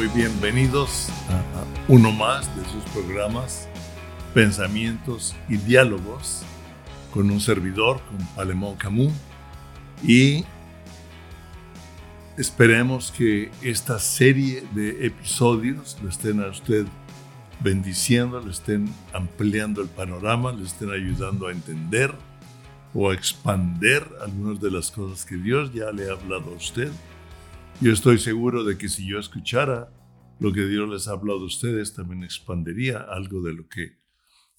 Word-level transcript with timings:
muy 0.00 0.08
bienvenidos 0.14 1.10
a 1.28 1.42
uno 1.86 2.10
más 2.10 2.48
de 2.56 2.64
sus 2.70 2.82
programas 2.84 3.68
Pensamientos 4.32 5.36
y 5.46 5.58
Diálogos 5.58 6.42
con 7.12 7.30
un 7.30 7.38
servidor, 7.38 8.00
con 8.08 8.42
Alemón 8.42 8.76
Camus. 8.76 9.12
Y 10.02 10.46
esperemos 12.38 13.12
que 13.12 13.50
esta 13.60 13.98
serie 13.98 14.64
de 14.72 15.04
episodios 15.04 15.98
le 16.02 16.08
estén 16.08 16.42
a 16.42 16.46
usted 16.46 16.86
bendiciendo, 17.62 18.40
le 18.40 18.52
estén 18.52 18.90
ampliando 19.12 19.82
el 19.82 19.88
panorama, 19.88 20.50
le 20.50 20.64
estén 20.64 20.92
ayudando 20.92 21.46
a 21.46 21.52
entender 21.52 22.14
o 22.94 23.10
a 23.10 23.12
expander 23.12 24.08
algunas 24.22 24.62
de 24.62 24.70
las 24.70 24.90
cosas 24.90 25.26
que 25.26 25.36
Dios 25.36 25.74
ya 25.74 25.92
le 25.92 26.08
ha 26.08 26.14
hablado 26.14 26.52
a 26.52 26.56
usted. 26.56 26.90
Yo 27.80 27.92
estoy 27.92 28.18
seguro 28.18 28.64
de 28.64 28.76
que 28.76 28.88
si 28.88 29.06
yo 29.06 29.18
escuchara 29.18 29.92
lo 30.38 30.52
que 30.52 30.66
Dios 30.66 30.88
les 30.88 31.08
ha 31.08 31.12
hablado 31.12 31.40
a 31.40 31.46
ustedes, 31.46 31.94
también 31.94 32.24
expandería 32.24 32.98
algo 32.98 33.42
de 33.42 33.52
lo 33.52 33.68
que 33.68 33.98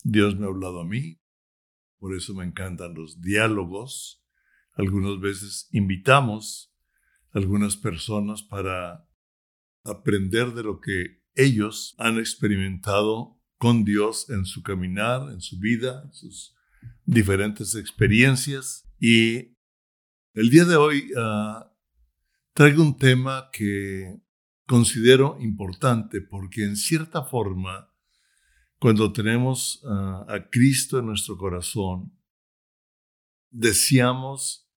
Dios 0.04 0.38
me 0.38 0.46
ha 0.46 0.50
hablado 0.50 0.82
a 0.82 0.86
mí. 0.86 1.20
Por 2.00 2.16
eso 2.16 2.34
me 2.34 2.44
encantan 2.44 2.94
los 2.94 3.22
diálogos. 3.22 4.24
Algunas 4.74 5.20
veces 5.20 5.68
invitamos 5.72 6.74
a 7.34 7.40
algunas 7.40 7.76
personas 7.76 8.44
para 8.44 9.08
aprender 9.84 10.54
de 10.54 10.64
lo 10.64 10.80
que 10.80 11.22
ellos 11.36 11.96
han 11.98 12.18
experimentado 12.20 13.40
con 13.58 13.84
Dios 13.84 14.30
en 14.30 14.46
su 14.46 14.63
caminar, 14.63 15.32
en 15.32 15.41
su 15.41 15.60
vida, 15.60 16.10
sus 16.12 16.55
diferentes 17.05 17.76
experiencias. 17.76 18.88
Y 19.00 19.55
el 20.34 20.50
día 20.50 20.66
de 20.66 20.76
hoy 20.76 21.12
ah, 21.18 21.71
traigo 22.54 22.84
un 22.84 22.98
tema 22.98 23.49
que 23.52 24.20
considero 24.66 25.38
importante 25.40 26.21
porque 26.21 26.63
en 26.63 26.76
cierta 26.76 27.24
forma, 27.24 27.94
cuando 28.80 29.12
tenemos 29.13 29.84
a 29.85 30.49
Cristo 30.49 30.99
en 30.99 31.07
nuestro 31.07 31.38
corazón, 31.38 32.18
deseamos 33.49 34.70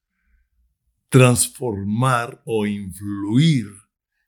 transformar 1.09 2.43
o 2.45 2.67
influir 2.67 3.67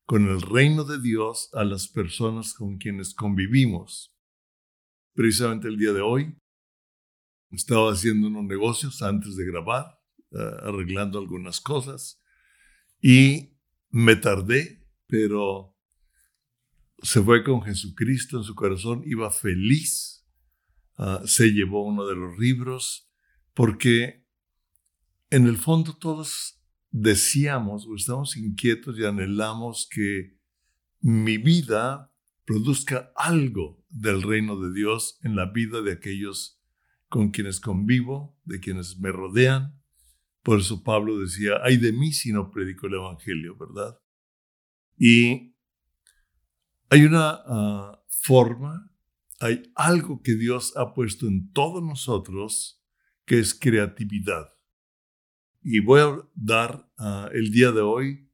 con 0.04 0.28
el 0.28 0.40
reino 0.40 0.84
de 0.84 1.00
Dios 1.00 1.50
a 1.52 1.64
las 1.64 1.88
personas 1.88 2.54
con 2.54 2.78
quienes 2.78 3.12
convivimos. 3.12 4.14
Precisamente 5.14 5.66
el 5.66 5.76
día 5.76 5.92
de 5.92 6.00
hoy 6.00 6.38
estaba 7.50 7.90
haciendo 7.90 8.28
unos 8.28 8.44
negocios 8.44 9.02
antes 9.02 9.34
de 9.36 9.46
grabar, 9.46 9.98
eh, 10.30 10.56
arreglando 10.62 11.18
algunas 11.18 11.60
cosas 11.60 12.22
y 13.00 13.56
me 13.90 14.16
tardé, 14.16 14.86
pero 15.06 15.76
se 17.02 17.22
fue 17.22 17.44
con 17.44 17.62
Jesucristo 17.62 18.38
en 18.38 18.44
su 18.44 18.54
corazón, 18.54 19.02
iba 19.06 19.30
feliz, 19.30 20.26
ah, 20.96 21.22
se 21.24 21.52
llevó 21.52 21.84
uno 21.84 22.06
de 22.06 22.16
los 22.16 22.38
libros, 22.38 23.10
porque 23.54 24.26
en 25.30 25.46
el 25.46 25.56
fondo 25.56 25.96
todos 25.96 26.60
decíamos 26.90 27.86
o 27.86 27.94
estamos 27.94 28.36
inquietos 28.36 28.98
y 28.98 29.04
anhelamos 29.04 29.88
que 29.90 30.38
mi 31.00 31.36
vida 31.36 32.12
produzca 32.44 33.12
algo 33.16 33.84
del 33.88 34.22
reino 34.22 34.58
de 34.60 34.72
Dios 34.72 35.18
en 35.22 35.36
la 35.36 35.50
vida 35.50 35.82
de 35.82 35.92
aquellos 35.92 36.60
con 37.08 37.30
quienes 37.30 37.60
convivo, 37.60 38.38
de 38.44 38.60
quienes 38.60 38.98
me 38.98 39.12
rodean. 39.12 39.80
Por 40.46 40.60
eso 40.60 40.84
Pablo 40.84 41.18
decía, 41.18 41.54
ay 41.64 41.76
de 41.76 41.90
mí 41.90 42.12
si 42.12 42.32
no 42.32 42.52
predico 42.52 42.86
el 42.86 42.94
Evangelio, 42.94 43.56
¿verdad? 43.56 43.98
Y 44.96 45.56
hay 46.88 47.02
una 47.02 47.42
ah, 47.44 48.04
forma, 48.06 48.94
hay 49.40 49.72
algo 49.74 50.22
que 50.22 50.36
Dios 50.36 50.76
ha 50.76 50.94
puesto 50.94 51.26
en 51.26 51.50
todos 51.50 51.82
nosotros 51.82 52.80
que 53.24 53.40
es 53.40 53.58
creatividad. 53.58 54.54
Y 55.62 55.80
voy 55.80 56.02
a 56.02 56.16
dar 56.36 56.92
ah, 56.96 57.28
el 57.32 57.50
día 57.50 57.72
de 57.72 57.80
hoy 57.80 58.30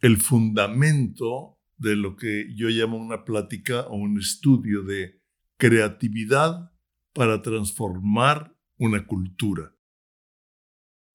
el 0.00 0.16
fundamento 0.16 1.60
de 1.76 1.96
lo 1.96 2.16
que 2.16 2.50
yo 2.54 2.68
llamo 2.68 2.96
una 2.96 3.26
plática 3.26 3.82
o 3.88 3.96
un 3.96 4.18
estudio 4.18 4.84
de 4.84 5.20
creatividad 5.58 6.72
para 7.12 7.42
transformar 7.42 8.56
una 8.78 9.06
cultura. 9.06 9.75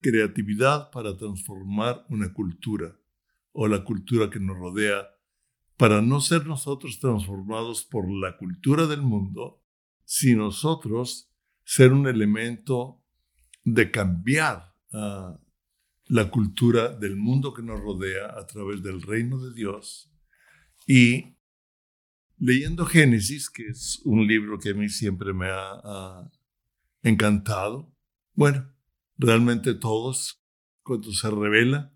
Creatividad 0.02 0.90
para 0.90 1.16
transformar 1.16 2.04
una 2.10 2.32
cultura 2.34 2.94
o 3.52 3.68
la 3.68 3.84
cultura 3.84 4.28
que 4.28 4.40
nos 4.40 4.58
rodea, 4.58 5.06
para 5.76 6.02
no 6.02 6.20
ser 6.20 6.46
nosotros 6.46 7.00
transformados 7.00 7.84
por 7.84 8.10
la 8.10 8.36
cultura 8.36 8.86
del 8.86 9.02
mundo, 9.02 9.62
sino 10.04 10.44
nosotros 10.44 11.32
ser 11.64 11.92
un 11.92 12.06
elemento 12.06 13.02
de 13.64 13.90
cambiar 13.90 14.74
ah, 14.92 15.38
la 16.06 16.30
cultura 16.30 16.88
del 16.88 17.16
mundo 17.16 17.54
que 17.54 17.62
nos 17.62 17.80
rodea 17.80 18.38
a 18.38 18.46
través 18.46 18.82
del 18.82 19.00
reino 19.00 19.38
de 19.38 19.54
Dios 19.54 20.12
y 20.86 21.36
leyendo 22.38 22.84
Génesis, 22.86 23.48
que 23.48 23.68
es 23.68 24.00
un 24.04 24.26
libro 24.26 24.58
que 24.58 24.70
a 24.70 24.74
mí 24.74 24.88
siempre 24.88 25.32
me 25.32 25.46
ha, 25.48 26.30
encantado. 27.04 27.92
Bueno, 28.34 28.71
realmente 29.16 29.74
todos, 29.74 30.42
cuando 30.82 31.12
se 31.12 31.30
revela. 31.30 31.94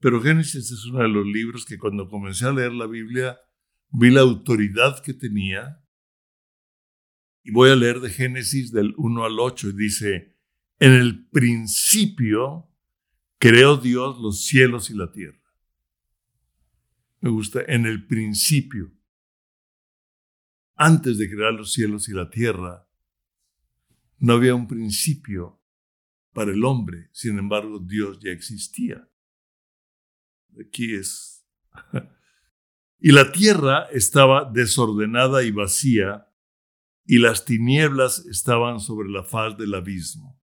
Pero 0.00 0.20
Génesis 0.20 0.70
es 0.70 0.84
uno 0.86 1.00
de 1.00 1.08
los 1.08 1.26
libros 1.26 1.64
que 1.64 1.78
cuando 1.78 2.08
comencé 2.08 2.46
a 2.46 2.52
leer 2.52 2.72
la 2.72 2.86
Biblia 2.86 3.38
vi 3.90 4.10
la 4.10 4.20
autoridad 4.20 5.02
que 5.02 5.14
tenía. 5.14 5.82
Y 7.42 7.52
voy 7.52 7.70
a 7.70 7.76
leer 7.76 8.00
de 8.00 8.10
Génesis 8.10 8.72
del 8.72 8.94
1 8.96 9.24
al 9.24 9.38
8 9.38 9.70
y 9.70 9.72
dice, 9.76 10.36
en 10.78 10.92
el 10.92 11.28
principio 11.28 12.70
creó 13.38 13.76
Dios 13.76 14.18
los 14.20 14.44
cielos 14.44 14.90
y 14.90 14.94
la 14.94 15.12
tierra. 15.12 15.38
Me 17.20 17.30
gusta, 17.30 17.62
en 17.66 17.86
el 17.86 18.06
principio 18.06 18.92
antes 20.76 21.18
de 21.18 21.30
crear 21.30 21.54
los 21.54 21.72
cielos 21.72 22.08
y 22.08 22.12
la 22.12 22.30
tierra, 22.30 22.88
no 24.18 24.34
había 24.34 24.54
un 24.54 24.66
principio 24.66 25.62
para 26.34 26.50
el 26.50 26.64
hombre, 26.64 27.08
sin 27.12 27.38
embargo 27.38 27.78
Dios 27.78 28.18
ya 28.20 28.30
existía. 28.30 29.08
Aquí 30.60 30.94
es. 30.94 31.46
y 33.00 33.12
la 33.12 33.32
tierra 33.32 33.84
estaba 33.92 34.44
desordenada 34.44 35.42
y 35.44 35.50
vacía, 35.50 36.28
y 37.06 37.18
las 37.18 37.44
tinieblas 37.44 38.26
estaban 38.26 38.80
sobre 38.80 39.08
la 39.10 39.22
faz 39.22 39.56
del 39.56 39.74
abismo. 39.74 40.40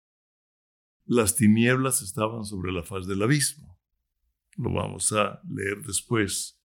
Las 1.05 1.35
tinieblas 1.35 2.01
estaban 2.01 2.45
sobre 2.45 2.71
la 2.71 2.83
faz 2.83 3.07
del 3.07 3.23
abismo. 3.23 3.79
Lo 4.57 4.71
vamos 4.71 5.11
a 5.13 5.41
leer 5.49 5.81
después. 5.83 6.61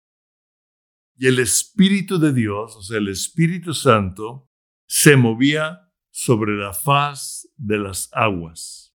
Y 1.15 1.27
el 1.27 1.39
Espíritu 1.39 2.17
de 2.17 2.33
Dios, 2.33 2.75
o 2.75 2.81
sea, 2.81 2.97
el 2.97 3.07
Espíritu 3.07 3.73
Santo, 3.73 4.49
se 4.87 5.15
movía 5.15 5.91
sobre 6.09 6.55
la 6.57 6.73
faz 6.73 7.47
de 7.55 7.77
las 7.77 8.09
aguas. 8.13 8.92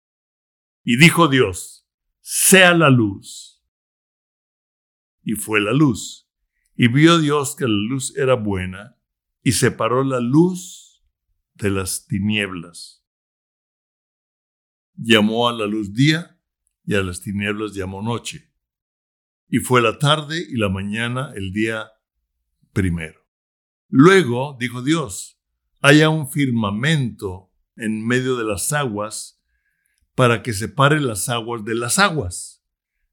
Y 0.85 0.99
dijo 0.99 1.29
Dios, 1.29 1.89
sea 2.21 2.75
la 2.75 2.91
luz. 2.91 3.65
Y 5.23 5.33
fue 5.33 5.61
la 5.61 5.73
luz. 5.73 6.31
Y 6.77 6.89
vio 6.89 7.19
Dios 7.19 7.57
que 7.57 7.65
la 7.65 7.71
luz 7.71 8.15
era 8.17 8.35
buena, 8.35 8.97
y 9.43 9.53
separó 9.53 10.05
la 10.05 10.21
luz 10.21 11.03
de 11.55 11.71
las 11.71 12.07
tinieblas. 12.07 13.05
Llamó 14.97 15.49
a 15.49 15.53
la 15.53 15.67
luz 15.67 15.95
día, 15.95 16.39
y 16.85 16.95
a 16.95 17.03
las 17.03 17.21
tinieblas 17.21 17.75
llamó 17.75 18.03
noche. 18.03 18.53
Y 19.49 19.59
fue 19.59 19.81
la 19.81 19.99
tarde 19.99 20.45
y 20.47 20.57
la 20.57 20.69
mañana 20.69 21.33
el 21.35 21.53
día 21.53 21.89
primero. 22.73 23.21
Luego, 23.89 24.57
dijo 24.59 24.83
Dios, 24.83 25.41
haya 25.81 26.09
un 26.11 26.31
firmamento 26.31 27.53
en 27.77 28.07
medio 28.07 28.37
de 28.37 28.45
las 28.45 28.73
aguas 28.73 29.34
para 30.15 30.43
que 30.43 30.53
separe 30.53 31.01
las 31.01 31.29
aguas 31.29 31.65
de 31.65 31.75
las 31.75 31.99
aguas. 31.99 32.65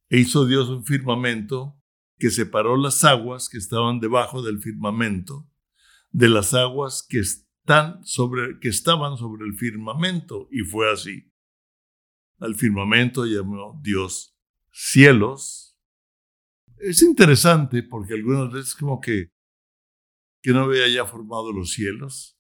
E 0.10 0.20
hizo 0.20 0.46
Dios 0.46 0.70
un 0.70 0.84
firmamento 0.84 1.78
que 2.18 2.30
separó 2.30 2.78
las 2.78 3.04
aguas 3.04 3.50
que 3.50 3.58
estaban 3.58 4.00
debajo 4.00 4.42
del 4.42 4.60
firmamento 4.60 5.48
de 6.12 6.30
las 6.30 6.54
aguas 6.54 7.06
que, 7.08 7.20
están 7.20 8.04
sobre, 8.04 8.60
que 8.60 8.68
estaban 8.70 9.18
sobre 9.18 9.46
el 9.46 9.56
firmamento. 9.56 10.48
Y 10.52 10.60
fue 10.62 10.92
así. 10.92 11.32
Al 12.40 12.56
firmamento 12.56 13.26
llamó 13.26 13.80
Dios 13.82 14.38
cielos. 14.72 15.78
Es 16.78 17.02
interesante 17.02 17.84
porque 17.84 18.14
algunas 18.14 18.52
veces 18.52 18.76
como 18.76 19.00
que 19.00 19.32
que 20.42 20.52
no 20.52 20.62
había 20.62 20.88
ya 20.88 21.06
formado 21.06 21.52
los 21.52 21.72
cielos. 21.72 22.38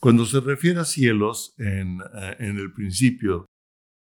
Cuando 0.00 0.26
se 0.26 0.40
refiere 0.40 0.80
a 0.80 0.84
cielos 0.84 1.54
en, 1.58 1.98
eh, 2.00 2.36
en 2.38 2.58
el 2.58 2.72
principio, 2.72 3.46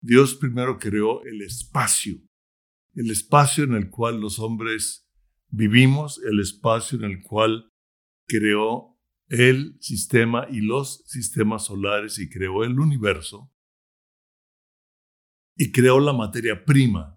Dios 0.02 0.34
primero 0.34 0.78
creó 0.78 1.22
el 1.24 1.42
espacio, 1.42 2.16
el 2.94 3.10
espacio 3.12 3.62
en 3.62 3.74
el 3.74 3.88
cual 3.88 4.20
los 4.20 4.40
hombres 4.40 5.08
vivimos 5.48 6.20
el 6.24 6.40
espacio 6.40 6.98
en 6.98 7.04
el 7.04 7.22
cual 7.22 7.70
creó 8.26 8.98
el 9.28 9.76
sistema 9.80 10.48
y 10.50 10.60
los 10.60 11.04
sistemas 11.06 11.66
solares 11.66 12.18
y 12.18 12.28
creó 12.28 12.64
el 12.64 12.80
universo 12.80 13.52
y 15.56 15.70
creó 15.70 16.00
la 16.00 16.12
materia 16.12 16.64
prima. 16.64 17.16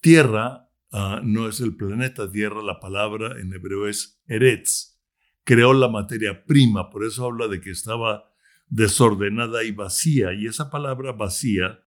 Tierra 0.00 0.70
ah, 0.92 1.20
no 1.24 1.48
es 1.48 1.60
el 1.60 1.74
planeta 1.74 2.30
Tierra, 2.30 2.62
la 2.62 2.78
palabra 2.78 3.40
en 3.40 3.52
hebreo 3.52 3.88
es 3.88 4.22
Eretz. 4.26 5.00
Creó 5.42 5.72
la 5.72 5.88
materia 5.88 6.44
prima, 6.44 6.90
por 6.90 7.04
eso 7.04 7.24
habla 7.24 7.48
de 7.48 7.60
que 7.60 7.70
estaba 7.70 8.32
desordenada 8.68 9.64
y 9.64 9.72
vacía. 9.72 10.32
Y 10.32 10.46
esa 10.46 10.70
palabra 10.70 11.10
vacía 11.10 11.80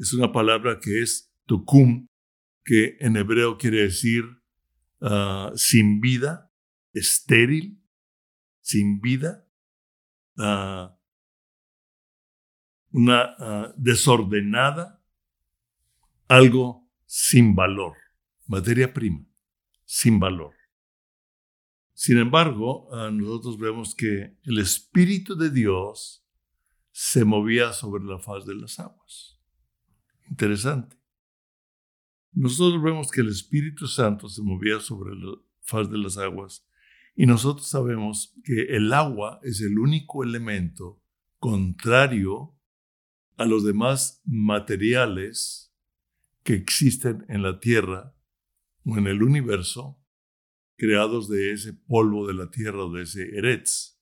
es 0.00 0.14
una 0.14 0.32
palabra 0.32 0.80
que 0.80 1.02
es 1.02 1.30
tukum, 1.44 2.08
que 2.64 2.96
en 3.00 3.16
hebreo 3.16 3.58
quiere 3.58 3.82
decir 3.82 4.24
ah, 5.02 5.52
sin 5.54 6.00
vida, 6.00 6.50
estéril, 6.94 7.84
sin 8.62 9.02
vida, 9.02 9.46
ah, 10.38 10.96
una 12.92 13.74
desordenada, 13.76 15.04
algo 16.28 16.88
sin 17.04 17.54
valor, 17.54 17.96
materia 18.46 18.92
prima, 18.92 19.24
sin 19.84 20.18
valor. 20.18 20.54
Sin 21.92 22.18
embargo, 22.18 22.88
nosotros 23.12 23.58
vemos 23.58 23.94
que 23.94 24.36
el 24.42 24.58
Espíritu 24.58 25.36
de 25.36 25.50
Dios 25.50 26.26
se 26.90 27.24
movía 27.24 27.72
sobre 27.72 28.02
la 28.02 28.18
faz 28.18 28.44
de 28.44 28.54
las 28.54 28.80
aguas. 28.80 29.29
Interesante. 30.30 30.96
Nosotros 32.32 32.82
vemos 32.82 33.10
que 33.10 33.20
el 33.20 33.28
Espíritu 33.28 33.86
Santo 33.86 34.28
se 34.28 34.42
movía 34.42 34.78
sobre 34.78 35.14
la 35.16 35.36
faz 35.62 35.90
de 35.90 35.98
las 35.98 36.16
aguas 36.16 36.66
y 37.16 37.26
nosotros 37.26 37.66
sabemos 37.66 38.34
que 38.44 38.62
el 38.76 38.92
agua 38.92 39.40
es 39.42 39.60
el 39.60 39.78
único 39.78 40.22
elemento 40.22 41.02
contrario 41.38 42.56
a 43.36 43.46
los 43.46 43.64
demás 43.64 44.22
materiales 44.24 45.74
que 46.44 46.54
existen 46.54 47.24
en 47.28 47.42
la 47.42 47.58
Tierra 47.58 48.14
o 48.84 48.96
en 48.96 49.06
el 49.06 49.22
universo, 49.22 49.98
creados 50.76 51.28
de 51.28 51.52
ese 51.52 51.72
polvo 51.72 52.26
de 52.26 52.34
la 52.34 52.50
Tierra 52.50 52.84
o 52.84 52.92
de 52.92 53.02
ese 53.02 53.36
Eretz. 53.36 53.98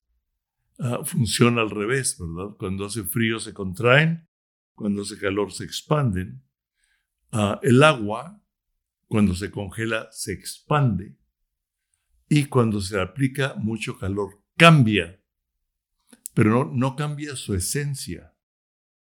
Ah, 0.78 1.00
funciona 1.04 1.62
al 1.62 1.70
revés, 1.70 2.18
¿verdad? 2.18 2.56
Cuando 2.58 2.84
hace 2.84 3.02
frío 3.04 3.40
se 3.40 3.52
contraen, 3.52 4.27
cuando 4.78 5.02
hace 5.02 5.18
calor 5.18 5.52
se 5.52 5.64
expanden. 5.64 6.40
Ah, 7.32 7.58
el 7.64 7.82
agua, 7.82 8.40
cuando 9.08 9.34
se 9.34 9.50
congela, 9.50 10.08
se 10.12 10.32
expande. 10.32 11.18
Y 12.28 12.44
cuando 12.44 12.80
se 12.80 13.00
aplica 13.00 13.54
mucho 13.56 13.98
calor, 13.98 14.40
cambia. 14.56 15.20
Pero 16.32 16.50
no, 16.50 16.72
no 16.72 16.96
cambia 16.96 17.34
su 17.34 17.54
esencia. 17.54 18.36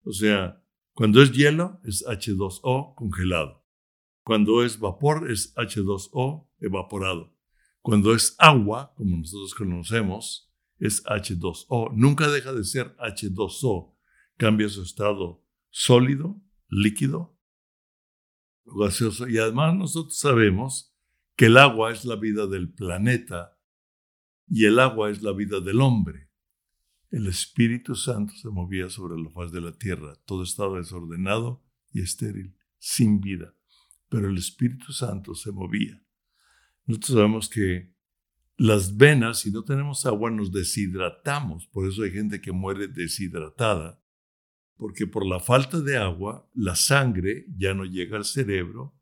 O 0.05 0.13
sea, 0.13 0.63
cuando 0.93 1.21
es 1.21 1.33
hielo 1.33 1.81
es 1.83 2.07
H2O 2.07 2.95
congelado. 2.95 3.67
Cuando 4.23 4.63
es 4.63 4.79
vapor 4.79 5.29
es 5.29 5.55
H2O 5.57 6.49
evaporado. 6.61 7.35
Cuando 7.83 8.15
es 8.15 8.37
agua, 8.39 8.95
como 8.95 9.17
nosotros 9.17 9.55
conocemos, 9.55 10.53
es 10.79 11.03
H2O. 11.05 11.93
Nunca 11.95 12.29
deja 12.29 12.53
de 12.53 12.63
ser 12.63 12.97
H2O. 12.99 13.95
Cambia 14.37 14.69
su 14.69 14.83
estado 14.83 15.48
sólido, 15.71 16.41
líquido, 16.69 17.39
gaseoso. 18.65 19.29
Y 19.29 19.39
además 19.39 19.75
nosotros 19.75 20.19
sabemos 20.19 20.95
que 21.37 21.47
el 21.47 21.57
agua 21.57 21.93
es 21.93 22.05
la 22.05 22.17
vida 22.17 22.47
del 22.47 22.73
planeta 22.73 23.59
y 24.47 24.65
el 24.65 24.79
agua 24.79 25.11
es 25.11 25.23
la 25.23 25.33
vida 25.33 25.61
del 25.61 25.81
hombre. 25.81 26.31
El 27.11 27.27
Espíritu 27.27 27.95
Santo 27.95 28.35
se 28.35 28.49
movía 28.49 28.91
sobre 28.91 29.21
la 29.21 29.31
faz 29.31 29.51
de 29.51 29.61
la 29.61 29.73
tierra. 29.73 30.15
Todo 30.27 30.43
estaba 30.43 30.79
desordenado 30.79 31.65
y 31.93 32.03
estéril, 32.03 32.55
sin 32.79 33.21
vida. 33.21 33.55
Pero 34.09 34.29
el 34.29 34.37
Espíritu 34.37 34.93
Santo 34.93 35.35
se 35.35 35.53
movía. 35.53 36.03
Nosotros 36.85 37.13
sabemos 37.13 37.49
que 37.49 37.95
las 38.57 38.97
venas, 38.97 39.41
si 39.41 39.51
no 39.51 39.63
tenemos 39.63 40.05
agua, 40.05 40.31
nos 40.31 40.53
deshidratamos. 40.53 41.67
Por 41.69 41.89
eso 41.89 42.03
hay 42.03 42.11
gente 42.11 42.41
que 42.41 42.53
muere 42.53 42.89
deshidratada. 42.89 44.03
Porque 44.79 45.07
por 45.07 45.27
la 45.27 45.41
falta 45.41 45.81
de 45.81 45.99
agua, 45.99 46.49
la 46.55 46.77
sangre 46.77 47.45
ya 47.59 47.75
no 47.75 47.85
llega 47.85 48.17
al 48.17 48.25
cerebro 48.25 48.95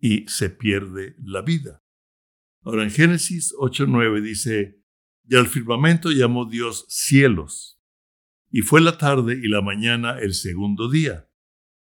y 0.00 0.26
se 0.28 0.48
pierde 0.48 1.16
la 1.22 1.42
vida. 1.42 1.82
Ahora 2.62 2.84
en 2.84 2.90
Génesis 2.90 3.52
8.9 3.58 4.22
dice, 4.22 4.80
y 5.28 5.36
al 5.36 5.48
firmamento 5.48 6.12
llamó 6.12 6.46
Dios 6.46 6.86
cielos. 6.88 7.80
Y 8.50 8.62
fue 8.62 8.80
la 8.80 8.96
tarde 8.96 9.38
y 9.42 9.48
la 9.48 9.60
mañana 9.60 10.18
el 10.20 10.32
segundo 10.32 10.88
día. 10.88 11.28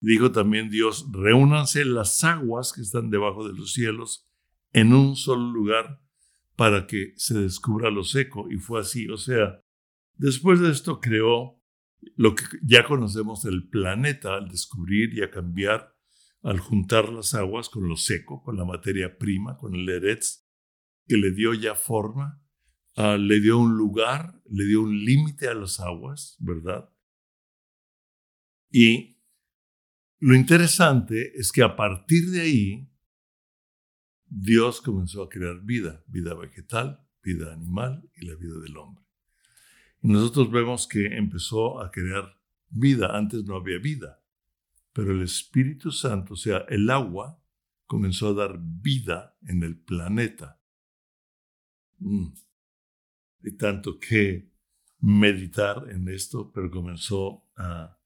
Dijo 0.01 0.31
también 0.31 0.69
Dios, 0.69 1.07
reúnanse 1.11 1.85
las 1.85 2.23
aguas 2.23 2.73
que 2.73 2.81
están 2.81 3.11
debajo 3.11 3.47
de 3.47 3.53
los 3.53 3.73
cielos 3.73 4.27
en 4.73 4.93
un 4.93 5.15
solo 5.15 5.51
lugar 5.51 6.01
para 6.55 6.87
que 6.87 7.13
se 7.15 7.35
descubra 7.35 7.91
lo 7.91 8.03
seco. 8.03 8.47
Y 8.51 8.57
fue 8.57 8.81
así. 8.81 9.07
O 9.09 9.17
sea, 9.17 9.63
después 10.15 10.59
de 10.59 10.71
esto 10.71 10.99
creó 10.99 11.54
lo 12.15 12.35
que 12.35 12.43
ya 12.63 12.85
conocemos 12.85 13.43
del 13.43 13.67
planeta 13.67 14.35
al 14.35 14.49
descubrir 14.49 15.13
y 15.13 15.23
a 15.23 15.31
cambiar, 15.31 15.95
al 16.41 16.59
juntar 16.59 17.09
las 17.09 17.33
aguas 17.33 17.69
con 17.69 17.87
lo 17.87 17.97
seco, 17.97 18.41
con 18.43 18.57
la 18.57 18.65
materia 18.65 19.17
prima, 19.17 19.57
con 19.57 19.75
el 19.75 19.87
eretz, 19.89 20.47
que 21.07 21.17
le 21.17 21.31
dio 21.31 21.53
ya 21.53 21.75
forma 21.75 22.45
Ah, 22.97 23.17
le 23.17 23.41
dio 23.41 23.59
un 23.59 23.75
lugar, 23.75 24.41
le 24.49 24.65
dio 24.65 24.81
un 24.81 25.03
límite 25.03 25.49
a 25.49 25.53
las 25.53 25.81
aguas, 25.81 26.37
¿verdad? 26.39 26.89
Y 28.71 29.19
lo 30.19 30.33
interesante 30.33 31.33
es 31.35 31.51
que 31.51 31.61
a 31.61 31.75
partir 31.75 32.29
de 32.31 32.41
ahí, 32.41 32.89
Dios 34.27 34.81
comenzó 34.81 35.23
a 35.23 35.29
crear 35.29 35.61
vida, 35.61 36.05
vida 36.07 36.35
vegetal, 36.35 37.05
vida 37.21 37.53
animal 37.53 38.09
y 38.15 38.25
la 38.25 38.35
vida 38.35 38.57
del 38.59 38.77
hombre. 38.77 39.04
Y 40.05 40.11
nosotros 40.11 40.51
vemos 40.51 40.87
que 40.87 41.17
empezó 41.17 41.81
a 41.81 41.91
crear 41.91 42.39
vida, 42.69 43.17
antes 43.17 43.43
no 43.43 43.55
había 43.55 43.79
vida, 43.79 44.21
pero 44.93 45.11
el 45.11 45.21
Espíritu 45.23 45.91
Santo, 45.91 46.35
o 46.35 46.37
sea, 46.37 46.65
el 46.69 46.89
agua, 46.89 47.41
comenzó 47.85 48.29
a 48.29 48.33
dar 48.33 48.59
vida 48.59 49.37
en 49.45 49.63
el 49.63 49.77
planeta. 49.77 50.59
Mm 51.99 52.27
hay 53.45 53.51
tanto 53.57 53.99
que 53.99 54.51
meditar 54.99 55.87
en 55.89 56.07
esto, 56.09 56.51
pero 56.51 56.71
comenzó 56.71 57.47
a, 57.55 57.97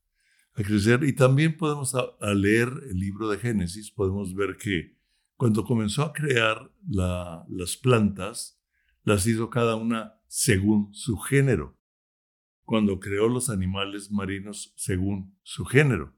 crecer. 0.53 1.06
Y 1.06 1.13
también 1.13 1.56
podemos 1.56 1.96
leer 2.36 2.70
el 2.89 3.00
libro 3.00 3.29
de 3.29 3.38
Génesis, 3.38 3.91
podemos 3.91 4.36
ver 4.36 4.58
que 4.58 4.98
cuando 5.38 5.63
comenzó 5.63 6.03
a 6.03 6.12
crear 6.12 6.70
las 6.89 7.77
plantas, 7.77 8.62
las 9.03 9.25
hizo 9.25 9.50
cada 9.50 9.77
una 9.77 10.15
según 10.27 10.94
su 10.94 11.18
género. 11.18 11.78
Cuando 12.69 12.99
creó 12.99 13.27
los 13.29 13.49
animales 13.49 14.11
marinos 14.11 14.73
según 14.75 15.35
su 15.41 15.65
género. 15.65 16.15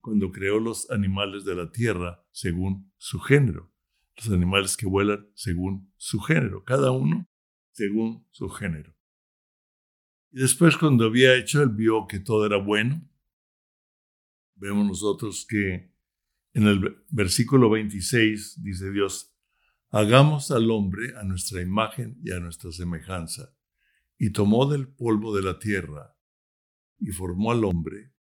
Cuando 0.00 0.30
creó 0.30 0.60
los 0.60 0.88
animales 0.88 1.44
de 1.44 1.56
la 1.56 1.72
tierra 1.72 2.24
según 2.30 2.92
su 2.96 3.18
género. 3.18 3.72
Los 4.14 4.28
animales 4.28 4.76
que 4.76 4.86
vuelan 4.86 5.28
según 5.34 5.92
su 5.96 6.20
género. 6.20 6.62
Cada 6.62 6.92
uno 6.92 7.28
según 7.72 8.24
su 8.30 8.48
género. 8.50 8.94
Y 10.30 10.42
después 10.42 10.76
cuando 10.76 11.06
había 11.06 11.34
hecho, 11.34 11.60
él 11.60 11.70
vio 11.70 12.06
que 12.06 12.20
todo 12.20 12.46
era 12.46 12.58
bueno. 12.58 13.04
Vemos 14.54 14.86
nosotros 14.86 15.44
que 15.44 15.92
en 16.52 16.68
el 16.68 17.02
versículo 17.08 17.68
26 17.68 18.62
dice 18.62 18.92
Dios, 18.92 19.34
hagamos 19.88 20.52
al 20.52 20.70
hombre 20.70 21.16
a 21.18 21.24
nuestra 21.24 21.60
imagen 21.60 22.16
y 22.22 22.30
a 22.30 22.38
nuestra 22.38 22.70
semejanza. 22.70 23.56
Y 24.20 24.30
tomó 24.30 24.70
del 24.70 24.86
polvo 24.86 25.34
de 25.34 25.42
la 25.42 25.58
tierra 25.58 26.16
y 27.00 27.10
formó 27.10 27.50
al 27.50 27.64
hombre. 27.64 28.14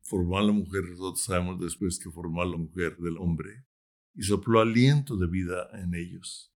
Formó 0.00 0.38
a 0.38 0.42
la 0.42 0.52
mujer, 0.52 0.88
nosotros 0.88 1.22
sabemos 1.22 1.60
después 1.60 2.00
que 2.00 2.10
formó 2.10 2.42
a 2.42 2.46
la 2.46 2.56
mujer 2.56 2.96
del 2.96 3.16
hombre 3.18 3.66
y 4.14 4.22
sopló 4.22 4.60
aliento 4.60 5.16
de 5.16 5.28
vida 5.28 5.68
en 5.74 5.94
ellos 5.94 6.58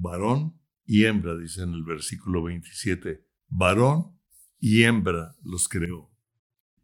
varón 0.00 0.60
y 0.84 1.04
hembra, 1.04 1.36
dice 1.36 1.62
en 1.62 1.72
el 1.72 1.82
versículo 1.82 2.44
27, 2.44 3.26
varón 3.48 4.18
y 4.58 4.84
hembra 4.84 5.36
los 5.42 5.68
creó. 5.68 6.12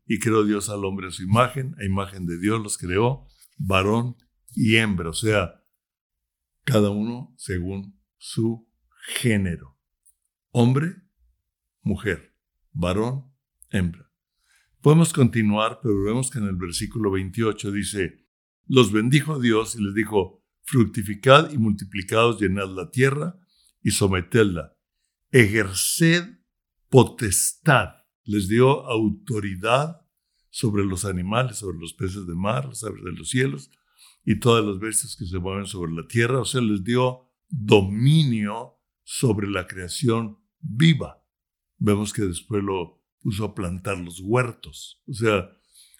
Y 0.07 0.19
creó 0.19 0.45
Dios 0.45 0.69
al 0.69 0.85
hombre 0.85 1.09
a 1.09 1.11
su 1.11 1.23
imagen, 1.23 1.75
a 1.79 1.85
imagen 1.85 2.27
de 2.27 2.39
Dios 2.39 2.61
los 2.61 2.79
creó, 2.79 3.29
varón 3.57 4.17
y 4.55 4.77
hembra, 4.77 5.11
o 5.11 5.15
sea, 5.15 5.65
cada 6.65 6.91
uno 6.91 7.33
según 7.37 8.01
su 8.19 8.69
género. 9.03 9.79
Hombre, 10.51 10.97
mujer, 11.83 12.35
varón, 12.73 13.33
hembra. 13.71 14.11
Podemos 14.81 15.13
continuar, 15.13 15.81
pero 15.83 16.03
vemos 16.03 16.31
que 16.31 16.39
en 16.39 16.47
el 16.47 16.57
versículo 16.57 17.11
28 17.11 17.71
dice, 17.73 18.27
los 18.67 18.93
bendijo 18.93 19.41
Dios 19.41 19.75
y 19.75 19.83
les 19.83 19.95
dijo, 19.95 20.45
fructificad 20.63 21.51
y 21.51 21.59
multiplicados, 21.59 22.41
llenad 22.41 22.69
la 22.69 22.91
tierra 22.91 23.39
y 23.83 23.91
sometedla. 23.91 24.77
Ejerced 25.31 26.39
potestad. 26.89 27.89
Les 28.25 28.49
dio 28.49 28.87
autoridad 28.87 30.03
sobre 30.51 30.85
los 30.85 31.05
animales, 31.05 31.57
sobre 31.57 31.79
los 31.79 31.95
peces 31.95 32.27
de 32.27 32.35
mar, 32.35 32.67
las 32.67 32.85
aves 32.85 33.03
de 33.03 33.13
los 33.13 33.31
cielos 33.31 33.71
y 34.25 34.39
todas 34.39 34.65
las 34.65 34.79
bestias 34.79 35.17
que 35.17 35.27
se 35.27 35.39
mueven 35.39 35.67
sobre 35.67 35.93
la 35.93 36.07
tierra. 36.07 36.41
O 36.41 36.45
sea, 36.45 36.61
les 36.61 36.85
dio 36.85 37.31
dominio 37.49 38.79
sobre 39.03 39.49
la 39.49 39.67
creación 39.67 40.39
viva. 40.61 41.25
Vemos 41.79 42.13
que 42.13 42.23
después 42.23 42.63
lo 42.63 43.03
puso 43.21 43.45
a 43.45 43.55
plantar 43.55 43.99
los 43.99 44.21
huertos. 44.21 45.03
O 45.07 45.15
sea, 45.15 45.51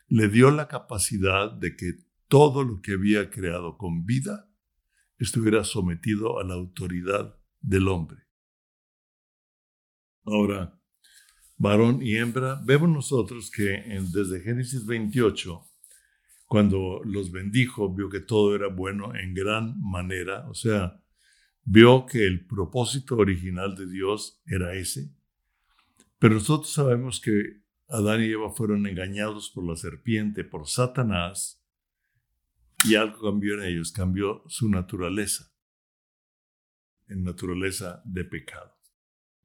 le 0.09 0.29
dio 0.29 0.51
la 0.51 0.69
capacidad 0.69 1.53
de 1.53 1.77
que 1.77 1.93
todo 2.29 2.65
lo 2.65 2.81
que 2.81 2.93
había 2.93 3.31
creado 3.31 3.77
con 3.77 4.05
vida 4.05 4.49
estuviera 5.19 5.65
sometido 5.65 6.39
a 6.41 6.45
la 6.45 6.55
autoridad 6.55 7.39
del 7.61 7.89
hombre. 7.89 8.23
Ahora, 10.25 10.81
varón 11.57 12.03
y 12.03 12.17
hembra, 12.17 12.61
vemos 12.65 12.89
nosotros 12.89 13.51
que 13.51 13.85
desde 14.13 14.41
Génesis 14.41 14.87
28, 14.87 15.63
cuando 16.47 17.01
los 17.05 17.31
bendijo, 17.31 17.95
vio 17.95 18.09
que 18.09 18.21
todo 18.21 18.55
era 18.55 18.69
bueno 18.69 19.15
en 19.15 19.35
gran 19.35 19.81
manera, 19.81 20.49
o 20.49 20.55
sea, 20.55 21.02
vio 21.65 22.07
que 22.07 22.27
el 22.27 22.47
propósito 22.47 23.17
original 23.17 23.77
de 23.77 23.87
Dios 23.87 24.43
era 24.47 24.75
ese. 24.75 25.15
Pero 26.19 26.35
nosotros 26.35 26.73
sabemos 26.73 27.21
que 27.21 27.63
Adán 27.89 28.23
y 28.23 28.31
Eva 28.31 28.51
fueron 28.51 28.87
engañados 28.87 29.51
por 29.51 29.67
la 29.67 29.77
serpiente, 29.77 30.45
por 30.45 30.67
Satanás, 30.67 31.63
y 32.85 32.95
algo 32.95 33.31
cambió 33.31 33.55
en 33.55 33.65
ellos, 33.65 33.93
cambió 33.93 34.43
su 34.49 34.69
naturaleza, 34.69 35.53
en 37.09 37.23
naturaleza 37.23 38.03
de 38.05 38.25
pecado. 38.25 38.75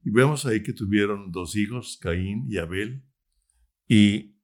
Y 0.02 0.10
vemos 0.10 0.46
ahí 0.46 0.62
que 0.62 0.72
tuvieron 0.72 1.30
dos 1.30 1.56
hijos, 1.56 1.98
Caín 2.00 2.46
y 2.48 2.56
Abel, 2.56 3.04
y 3.86 4.36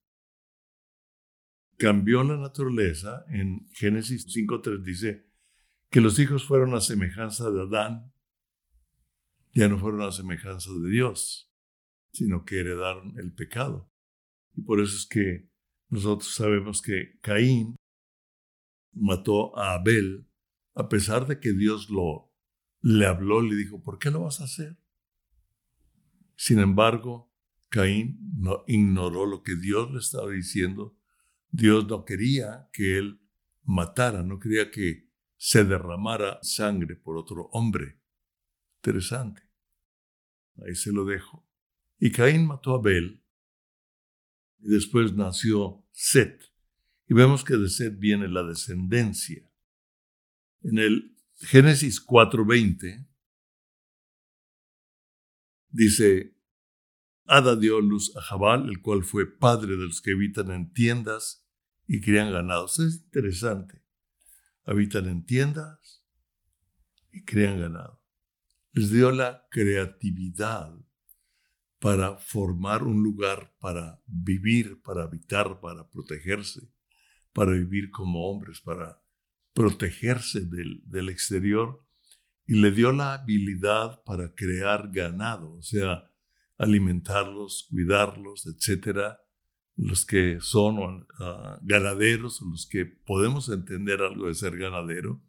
cambió 1.77 2.23
la 2.23 2.37
naturaleza. 2.37 3.25
En 3.29 3.69
Génesis 3.73 4.27
5.3 4.27 4.83
dice 4.83 5.34
que 5.95 6.01
los 6.01 6.19
hijos 6.19 6.45
fueron 6.45 6.75
a 6.75 6.81
semejanza 6.81 7.53
de 7.53 7.63
Adán, 7.63 8.13
ya 9.53 9.69
no 9.69 9.79
fueron 9.79 10.03
a 10.03 10.11
semejanza 10.11 10.73
de 10.73 10.91
Dios, 10.91 11.55
sino 12.11 12.45
que 12.45 12.59
heredaron 12.59 13.17
el 13.21 13.33
pecado. 13.33 13.89
Y 14.57 14.63
por 14.63 14.81
eso 14.81 14.97
es 14.97 15.07
que 15.07 15.49
nosotros 15.91 16.35
sabemos 16.35 16.83
que 16.83 17.21
Caín 17.21 17.77
mató 18.93 19.57
a 19.57 19.75
Abel, 19.75 20.27
a 20.75 20.89
pesar 20.89 21.29
de 21.29 21.39
que 21.39 21.53
Dios 21.53 21.89
le 22.81 23.07
habló, 23.07 23.41
le 23.41 23.55
dijo, 23.55 23.81
¿por 23.81 24.01
qué 24.01 24.11
lo 24.11 24.23
vas 24.23 24.41
a 24.41 24.47
hacer? 24.47 24.77
Sin 26.35 26.59
embargo, 26.59 27.33
Caín 27.69 28.19
no 28.37 28.65
ignoró 28.67 29.27
lo 29.27 29.45
que 29.45 29.55
Dios 29.55 29.93
le 29.93 30.01
estaba 30.01 30.33
diciendo. 30.33 30.99
Dios 31.53 31.87
no 31.87 32.05
quería 32.05 32.69
que 32.73 32.99
él 32.99 33.21
matara, 33.63 34.25
no 34.25 34.41
quería 34.41 34.73
que 34.73 35.14
se 35.37 35.65
derramara 35.65 36.39
sangre 36.43 36.97
por 36.97 37.17
otro 37.17 37.49
hombre. 37.53 38.01
Interesante. 38.77 39.43
Ahí 40.57 40.75
se 40.75 40.93
lo 40.93 41.05
dejo. 41.05 41.47
Y 41.99 42.13
Caín 42.13 42.47
mató 42.47 42.75
a 42.75 42.79
Abel. 42.79 43.23
Y 44.61 44.69
después 44.69 45.13
nació 45.15 45.85
Set. 45.93 46.53
Y 47.07 47.15
vemos 47.15 47.45
que 47.45 47.57
de 47.57 47.69
Set 47.69 47.99
viene 47.99 48.29
la 48.29 48.43
descendencia. 48.43 49.51
En 50.63 50.79
el 50.79 51.17
Génesis 51.37 52.05
4:20 52.05 53.07
dice, 55.69 56.35
Ada 57.27 57.57
dio 57.57 57.81
luz 57.81 58.17
a 58.17 58.23
Jabal, 58.23 58.69
el 58.69 58.81
cual 58.81 59.03
fue 59.03 59.27
padre 59.27 59.77
de 59.77 59.85
los 59.85 60.01
que 60.01 60.13
habitan 60.13 60.51
en 60.51 60.73
tiendas 60.73 61.47
y 61.87 62.01
crían 62.01 62.33
ganados. 62.33 62.79
Es 62.79 62.97
interesante. 62.97 63.84
Habitan 64.65 65.09
en 65.09 65.25
tiendas 65.25 66.05
y 67.13 67.25
crían 67.25 67.61
ganado. 67.61 68.03
Les 68.73 68.91
dio 68.91 69.11
la 69.13 69.47
creatividad 69.51 70.75
para 71.79 72.17
formar 72.17 72.83
un 72.83 73.03
lugar 73.03 73.55
para 73.61 74.03
vivir, 74.07 74.81
para 74.83 75.05
habitar, 75.05 75.61
para 75.61 75.89
protegerse 75.89 76.75
para 77.35 77.51
vivir 77.53 77.91
como 77.91 78.31
hombres, 78.31 78.61
para 78.61 79.03
protegerse 79.53 80.41
del, 80.47 80.81
del 80.87 81.11
exterior 81.11 81.85
y 82.47 82.55
le 82.55 82.71
dio 82.71 82.93
la 82.93 83.15
habilidad 83.15 84.03
para 84.05 84.33
crear 84.35 84.91
ganado, 84.91 85.53
o 85.55 85.63
sea, 85.63 86.11
alimentarlos, 86.57 87.67
cuidarlos, 87.69 88.47
etcétera, 88.47 89.19
los 89.77 90.05
que 90.05 90.39
son 90.41 90.79
uh, 90.79 91.05
ganaderos, 91.63 92.41
los 92.43 92.67
que 92.67 92.87
podemos 92.87 93.49
entender 93.49 94.03
algo 94.03 94.29
de 94.29 94.35
ser 94.35 94.57
ganadero, 94.57 95.23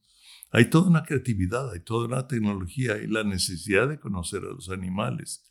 hay 0.52 0.70
toda 0.70 0.88
una 0.88 1.04
creatividad, 1.04 1.72
hay 1.72 1.80
toda 1.80 2.08
una 2.08 2.28
tecnología, 2.28 2.94
hay 2.94 3.08
la 3.08 3.24
necesidad 3.24 3.90
de 3.90 4.00
conocer 4.00 4.44
a 4.44 4.54
los 4.54 4.70
animales, 4.70 5.44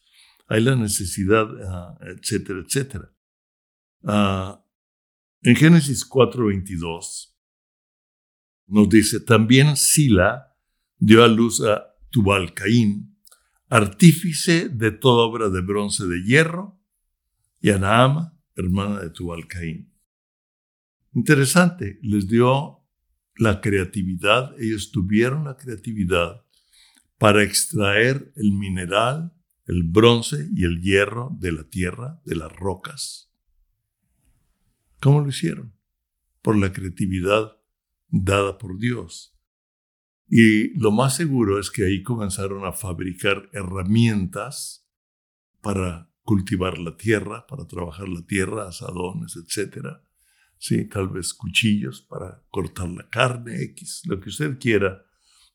hay 0.46 0.62
la 0.62 0.76
necesidad, 0.76 1.50
uh, 1.50 1.96
etcétera, 2.04 2.60
etcétera. 2.60 3.10
Uh, 4.02 4.58
en 5.42 5.56
Génesis 5.56 6.08
4:22 6.08 7.34
nos 8.66 8.88
dice, 8.88 9.20
también 9.20 9.76
Sila 9.76 10.56
dio 10.96 11.22
a 11.22 11.28
luz 11.28 11.60
a 11.62 11.94
Tubal 12.10 12.54
Caín, 12.54 13.18
artífice 13.68 14.68
de 14.68 14.90
toda 14.90 15.24
obra 15.24 15.48
de 15.50 15.60
bronce 15.60 16.06
de 16.06 16.22
hierro, 16.22 16.80
y 17.60 17.70
a 17.70 17.78
hermana 18.56 19.00
de 19.00 19.10
Tubal 19.10 19.46
Caín. 19.46 19.92
Interesante, 21.12 21.98
les 22.02 22.28
dio 22.28 22.80
la 23.36 23.60
creatividad, 23.60 24.54
ellos 24.60 24.90
tuvieron 24.90 25.44
la 25.44 25.56
creatividad 25.56 26.44
para 27.18 27.42
extraer 27.42 28.32
el 28.36 28.52
mineral, 28.52 29.32
el 29.66 29.82
bronce 29.84 30.48
y 30.54 30.64
el 30.64 30.80
hierro 30.80 31.30
de 31.38 31.52
la 31.52 31.64
tierra, 31.64 32.20
de 32.24 32.36
las 32.36 32.52
rocas. 32.52 33.32
¿Cómo 35.00 35.20
lo 35.20 35.28
hicieron? 35.28 35.74
Por 36.42 36.56
la 36.56 36.72
creatividad 36.72 37.56
dada 38.08 38.58
por 38.58 38.78
Dios. 38.78 39.34
Y 40.28 40.78
lo 40.78 40.90
más 40.90 41.16
seguro 41.16 41.58
es 41.58 41.70
que 41.70 41.84
ahí 41.84 42.02
comenzaron 42.02 42.64
a 42.64 42.72
fabricar 42.72 43.48
herramientas 43.52 44.88
para 45.60 46.10
cultivar 46.24 46.78
la 46.78 46.96
tierra, 46.96 47.46
para 47.46 47.66
trabajar 47.66 48.08
la 48.08 48.26
tierra, 48.26 48.68
asadones, 48.68 49.36
etc. 49.36 49.86
Sí, 50.58 50.88
tal 50.88 51.08
vez 51.08 51.34
cuchillos 51.34 52.02
para 52.02 52.42
cortar 52.50 52.88
la 52.88 53.08
carne, 53.08 53.62
X, 53.62 54.02
lo 54.06 54.18
que 54.20 54.30
usted 54.30 54.58
quiera 54.58 55.04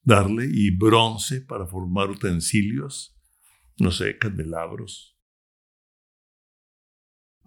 darle, 0.01 0.47
y 0.49 0.71
bronce 0.71 1.41
para 1.41 1.67
formar 1.67 2.09
utensilios, 2.09 3.19
no 3.77 3.91
sé, 3.91 4.17
candelabros, 4.17 5.19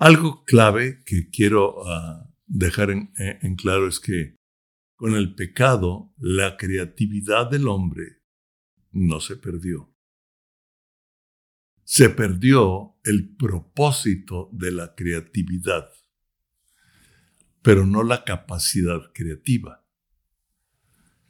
algo 0.03 0.43
clave 0.45 1.05
que 1.07 1.31
quiero 1.31 1.87
ah, 1.87 2.29
dejar 2.47 2.91
eh, 2.91 3.39
en, 3.41 3.55
claro 3.55 3.87
es 3.87 4.01
que 4.01 4.35
con 4.97 5.15
el 5.15 5.37
pecado 5.37 6.13
la 6.17 6.57
creatividad 6.57 7.49
del 7.49 7.69
hombre 7.69 8.23
no 8.91 9.21
se 9.21 9.37
perdió. 9.37 9.92
Se 11.85 12.11
perdió 12.11 12.97
el 13.05 13.35
propósito 13.37 14.49
de 14.53 14.73
la 14.73 14.95
creatividad, 14.95 15.91
pero 17.63 17.87
no 17.87 18.03
la 18.03 18.25
capacidad 18.25 19.13
creativa. 19.13 19.85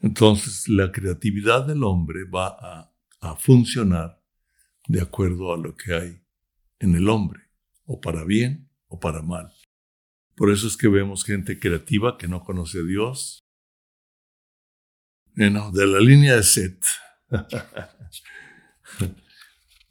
Entonces 0.00 0.68
la 0.68 0.92
creatividad 0.92 1.66
del 1.66 1.84
hombre 1.84 2.24
va 2.24 2.92
a 3.20 3.36
funcionar 3.36 4.22
de 4.88 5.00
acuerdo 5.00 5.52
a 5.52 5.56
lo 5.56 5.76
que 5.76 5.94
hay 5.94 6.22
en 6.80 6.96
el 6.96 7.08
hombre 7.08 7.42
o 7.84 8.00
para 8.00 8.24
bien 8.24 8.68
o 8.88 8.98
para 8.98 9.22
mal. 9.22 9.52
Por 10.34 10.50
eso 10.50 10.66
es 10.66 10.76
que 10.76 10.88
vemos 10.88 11.24
gente 11.24 11.58
creativa 11.58 12.18
que 12.18 12.28
no 12.28 12.42
conoce 12.42 12.78
a 12.78 12.82
Dios. 12.82 13.44
Bueno, 15.34 15.70
de 15.72 15.86
la 15.86 16.00
línea 16.00 16.36
de 16.36 16.42
Set. 16.42 16.84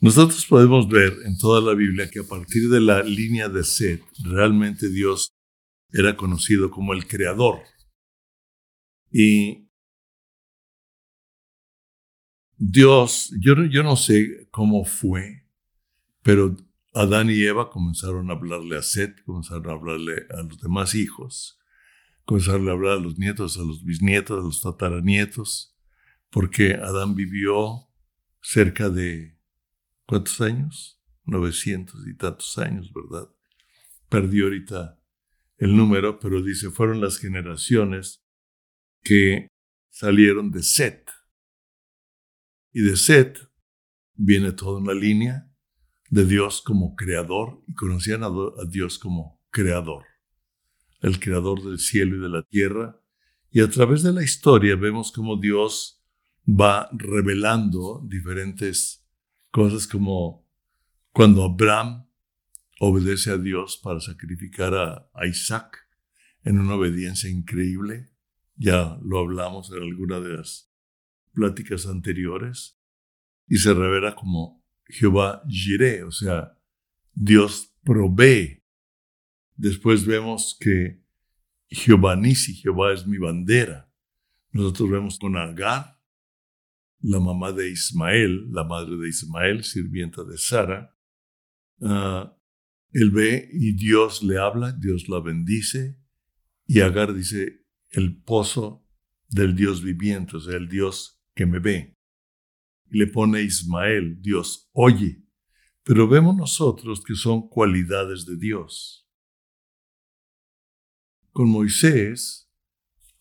Nosotros 0.02 0.48
podemos 0.48 0.90
ver 0.90 1.16
en 1.26 1.38
toda 1.38 1.62
la 1.62 1.76
Biblia 1.76 2.10
que 2.10 2.22
a 2.22 2.24
partir 2.24 2.70
de 2.70 2.82
la 2.82 3.04
línea 3.04 3.48
de 3.50 3.64
Set, 3.64 4.04
realmente 4.24 4.90
Dios 4.90 5.32
era 5.92 6.18
conocido 6.18 6.72
como 6.72 6.94
el 6.94 7.06
creador. 7.06 7.62
Y 9.12 9.70
Dios, 12.58 13.32
yo, 13.40 13.54
yo 13.66 13.84
no 13.84 13.96
sé 13.96 14.48
cómo 14.50 14.86
fue, 14.86 15.48
pero 16.24 16.58
Adán 16.96 17.30
y 17.30 17.40
Eva 17.44 17.70
comenzaron 17.70 18.32
a 18.32 18.34
hablarle 18.34 18.78
a 18.78 18.82
Seth, 18.82 19.24
comenzaron 19.24 19.70
a 19.70 19.74
hablarle 19.74 20.26
a 20.32 20.42
los 20.42 20.60
demás 20.60 20.96
hijos, 20.96 21.60
comenzarle 22.26 22.72
a 22.72 22.74
hablar 22.74 22.94
a 22.94 23.02
los 23.02 23.20
nietos, 23.20 23.56
a 23.58 23.62
los 23.62 23.84
bisnietos, 23.84 24.40
a 24.40 24.44
los 24.44 24.62
tataranietos, 24.64 25.78
porque 26.32 26.74
Adán 26.74 27.14
vivió 27.14 27.88
cerca 28.42 28.90
de, 28.90 29.41
¿cuántos 30.12 30.42
años? 30.42 31.02
900 31.24 32.06
y 32.06 32.18
tantos 32.18 32.58
años, 32.58 32.92
¿verdad? 32.94 33.30
Perdió 34.10 34.44
ahorita 34.44 35.00
el 35.56 35.78
número, 35.78 36.20
pero 36.20 36.44
dice, 36.44 36.70
fueron 36.70 37.00
las 37.00 37.18
generaciones 37.18 38.22
que 39.02 39.48
salieron 39.90 40.52
de 40.52 40.64
Set. 40.64 41.10
Y 42.74 42.82
de 42.82 42.98
Set 42.98 43.40
viene 44.14 44.52
toda 44.52 44.82
una 44.82 44.94
línea 44.94 45.50
de 46.10 46.26
Dios 46.26 46.62
como 46.62 46.94
creador 46.98 47.64
y 47.66 47.74
conocían 47.74 48.26
a, 48.26 48.32
Dios 48.68 49.00
como 49.00 49.42
creador, 49.50 50.04
el 51.00 51.22
creador 51.22 51.64
del 51.64 51.80
cielo 51.80 52.18
y 52.18 52.20
de 52.20 52.30
la 52.30 52.44
tierra. 52.44 53.02
Y 53.50 53.62
a 53.62 53.70
través 53.70 54.04
de 54.04 54.12
la 54.12 54.24
historia 54.26 54.76
vemos 54.76 55.14
cómo 55.14 55.38
Dios 55.38 56.04
va 56.46 56.90
revelando 56.92 58.06
diferentes 58.06 59.01
cosas 59.52 59.86
como 59.86 60.48
cuando 61.12 61.44
Abraham 61.44 62.08
obedece 62.80 63.32
a 63.32 63.38
Dios 63.38 63.80
para 63.84 64.00
sacrificar 64.00 64.74
a, 64.74 65.28
Isaac 65.28 65.78
en 66.44 66.60
una 66.60 66.76
obediencia 66.76 67.30
increíble. 67.30 68.10
Ya 68.56 68.98
lo 69.04 69.20
hablamos 69.20 69.72
en 69.72 69.84
alguna 69.84 70.20
de 70.20 70.38
las 70.38 70.72
pláticas 71.34 71.86
anteriores. 71.86 72.80
Y 73.48 73.58
se 73.58 73.74
revela 73.74 74.16
como 74.16 74.66
Jehová 74.88 75.44
Jireh, 75.48 76.04
o 76.04 76.12
sea, 76.12 76.58
Dios 77.14 77.76
provee. 77.84 78.64
Después 79.56 80.06
vemos 80.06 80.58
que 80.60 81.04
Jehová 81.70 82.16
Nisi, 82.16 82.56
Jehová 82.56 82.94
es 82.94 83.06
mi 83.06 83.18
bandera. 83.18 83.92
Nosotros 84.52 84.90
vemos 84.90 85.20
con 85.20 85.38
Agar, 85.38 86.01
la 87.02 87.20
mamá 87.20 87.52
de 87.52 87.70
Ismael, 87.70 88.52
la 88.52 88.64
madre 88.64 88.98
de 88.98 89.10
Ismael, 89.10 89.64
sirvienta 89.64 90.24
de 90.24 90.38
Sara. 90.38 90.96
Ah, 91.82 92.38
él 92.92 93.12
ve 93.12 93.50
y 93.52 93.74
Dios 93.74 94.24
le 94.24 94.38
habla, 94.38 94.72
Dios 94.74 95.10
la 95.10 95.20
bendice, 95.20 95.98
y 96.66 96.82
Agar 96.82 97.14
dice, 97.14 97.66
el 97.90 98.22
pozo 98.22 98.86
del 99.30 99.56
Dios 99.56 99.84
viviente, 99.84 100.38
o 100.38 100.40
sea, 100.40 100.58
el 100.58 100.68
Dios 100.68 101.22
que 101.34 101.46
me 101.46 101.60
ve 101.60 101.98
y 102.92 102.98
le 102.98 103.08
pone 103.08 103.42
Ismael, 103.42 104.22
Dios 104.22 104.70
oye. 104.74 105.24
Pero 105.84 106.08
vemos 106.08 106.36
nosotros 106.36 107.02
que 107.02 107.16
son 107.16 107.48
cualidades 107.48 108.26
de 108.26 108.38
Dios. 108.38 109.10
Con 111.32 111.50
Moisés, 111.50 112.52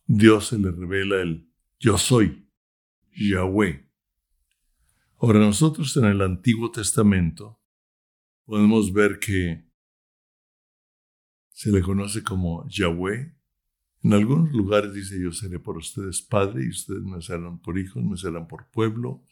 Dios 0.07 0.49
se 0.49 0.59
le 0.59 0.73
revela 0.73 1.23
el 1.23 1.49
yo 1.79 1.97
soy, 1.97 2.50
Yahweh. 3.29 3.87
Ahora 5.19 5.41
nosotros 5.41 5.97
en 5.97 6.07
el 6.07 6.23
Antiguo 6.23 6.71
Testamento 6.71 7.61
podemos 8.45 8.93
ver 8.93 9.19
que 9.19 9.69
se 11.50 11.71
le 11.71 11.83
conoce 11.83 12.23
como 12.23 12.67
Yahweh. 12.69 13.37
En 14.03 14.12
algunos 14.15 14.50
lugares 14.53 14.95
dice 14.95 15.23
yo 15.23 15.31
seré 15.31 15.59
por 15.59 15.77
ustedes 15.77 16.23
padre 16.23 16.65
y 16.65 16.71
ustedes 16.71 17.03
me 17.03 17.21
serán 17.21 17.61
por 17.61 17.79
hijos, 17.79 18.03
me 18.03 18.17
serán 18.17 18.49
por 18.49 18.71
pueblo. 18.71 19.23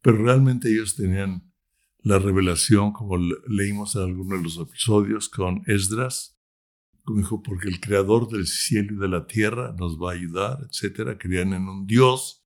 Pero 0.00 0.24
realmente 0.24 0.70
ellos 0.70 0.96
tenían 0.96 1.52
la 1.98 2.18
revelación, 2.18 2.92
como 2.92 3.18
leímos 3.48 3.96
en 3.96 4.02
algunos 4.02 4.38
de 4.38 4.44
los 4.44 4.58
episodios 4.58 5.28
con 5.28 5.62
Esdras, 5.66 6.38
como 7.04 7.18
dijo, 7.18 7.42
porque 7.42 7.68
el 7.68 7.80
creador 7.80 8.28
del 8.28 8.46
cielo 8.46 8.94
y 8.94 8.98
de 8.98 9.08
la 9.08 9.26
tierra 9.26 9.74
nos 9.78 9.98
va 10.00 10.12
a 10.12 10.14
ayudar, 10.14 10.58
etc. 10.62 11.18
Creían 11.18 11.52
en 11.52 11.68
un 11.68 11.86
Dios, 11.86 12.37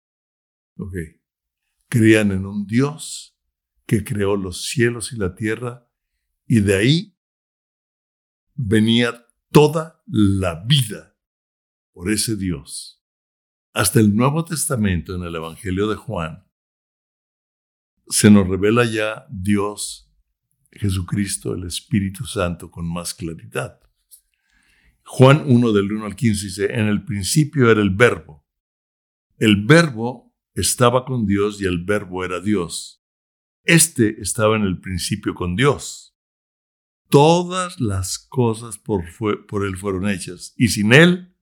ok, 0.76 0.94
creían 1.88 2.32
en 2.32 2.46
un 2.46 2.66
Dios 2.66 3.38
que 3.86 4.04
creó 4.04 4.36
los 4.36 4.66
cielos 4.66 5.12
y 5.12 5.16
la 5.16 5.34
tierra, 5.34 5.88
y 6.46 6.60
de 6.60 6.76
ahí 6.76 7.18
venía 8.54 9.26
toda 9.50 10.02
la 10.06 10.64
vida 10.64 11.16
por 11.92 12.10
ese 12.10 12.36
Dios. 12.36 13.04
Hasta 13.72 14.00
el 14.00 14.14
Nuevo 14.14 14.44
Testamento, 14.44 15.14
en 15.14 15.22
el 15.22 15.34
Evangelio 15.34 15.88
de 15.88 15.96
Juan, 15.96 16.44
se 18.08 18.30
nos 18.30 18.48
revela 18.48 18.84
ya 18.84 19.26
Dios, 19.30 20.10
Jesucristo, 20.70 21.54
el 21.54 21.64
Espíritu 21.64 22.24
Santo 22.24 22.70
con 22.70 22.90
más 22.90 23.14
claridad. 23.14 23.80
Juan 25.04 25.44
1 25.46 25.72
del 25.72 25.92
1 25.92 26.06
al 26.06 26.16
15 26.16 26.46
dice, 26.46 26.72
en 26.72 26.86
el 26.86 27.04
principio 27.04 27.70
era 27.70 27.80
el 27.80 27.90
verbo. 27.90 28.46
El 29.38 29.64
verbo 29.64 30.31
estaba 30.54 31.04
con 31.04 31.26
Dios 31.26 31.60
y 31.60 31.66
el 31.66 31.84
verbo 31.84 32.24
era 32.24 32.40
Dios. 32.40 33.02
Este 33.64 34.20
estaba 34.20 34.56
en 34.56 34.62
el 34.62 34.80
principio 34.80 35.34
con 35.34 35.56
Dios. 35.56 36.16
Todas 37.08 37.80
las 37.80 38.18
cosas 38.18 38.78
por, 38.78 39.04
Él 39.64 39.76
fueron 39.76 40.08
hechas 40.08 40.54
y 40.56 40.68
sin 40.68 40.92
Él 40.92 41.34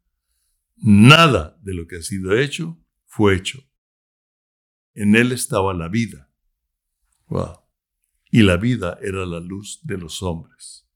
nada 0.77 1.59
de 1.63 1.75
lo 1.75 1.87
que 1.87 1.97
ha 1.97 2.03
sido 2.03 2.37
hecho 2.37 2.79
fue 3.07 3.37
hecho. 3.37 3.63
En 4.95 5.15
Él 5.15 5.33
estaba 5.33 5.73
la 5.75 5.89
vida 5.89 6.31
y 8.31 8.43
la 8.43 8.57
vida 8.57 8.99
era 9.03 9.25
la 9.27 9.41
luz 9.41 9.81
de 9.85 9.99
los 9.99 10.23
hombres. 10.23 10.89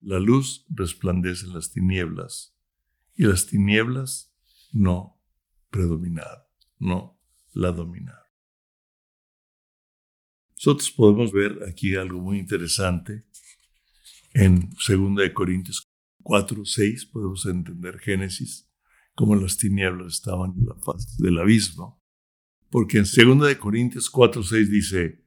La 0.00 0.18
luz 0.18 0.66
resplandece 0.68 1.46
en 1.46 1.54
las 1.54 1.70
tinieblas 1.70 2.56
y 3.14 3.24
las 3.24 3.46
tinieblas 3.46 4.32
no 4.72 5.20
predominaron, 5.70 6.44
no 6.78 7.19
la 7.52 7.72
dominaron. 7.72 8.20
Nosotros 10.56 10.90
podemos 10.90 11.32
ver 11.32 11.58
aquí 11.68 11.94
algo 11.94 12.20
muy 12.20 12.38
interesante. 12.38 13.24
En 14.34 14.70
2 14.70 15.30
Corintios 15.32 15.88
4, 16.22 16.64
6 16.64 17.06
podemos 17.06 17.46
entender 17.46 17.98
Génesis, 17.98 18.70
como 19.14 19.34
las 19.36 19.56
tinieblas 19.56 20.14
estaban 20.14 20.52
en 20.58 20.66
la 20.66 20.74
faz 20.76 21.16
del 21.16 21.38
abismo. 21.38 22.00
Porque 22.68 22.98
en 22.98 23.38
2 23.38 23.54
Corintios 23.56 24.10
4, 24.10 24.42
6 24.42 24.70
dice, 24.70 25.24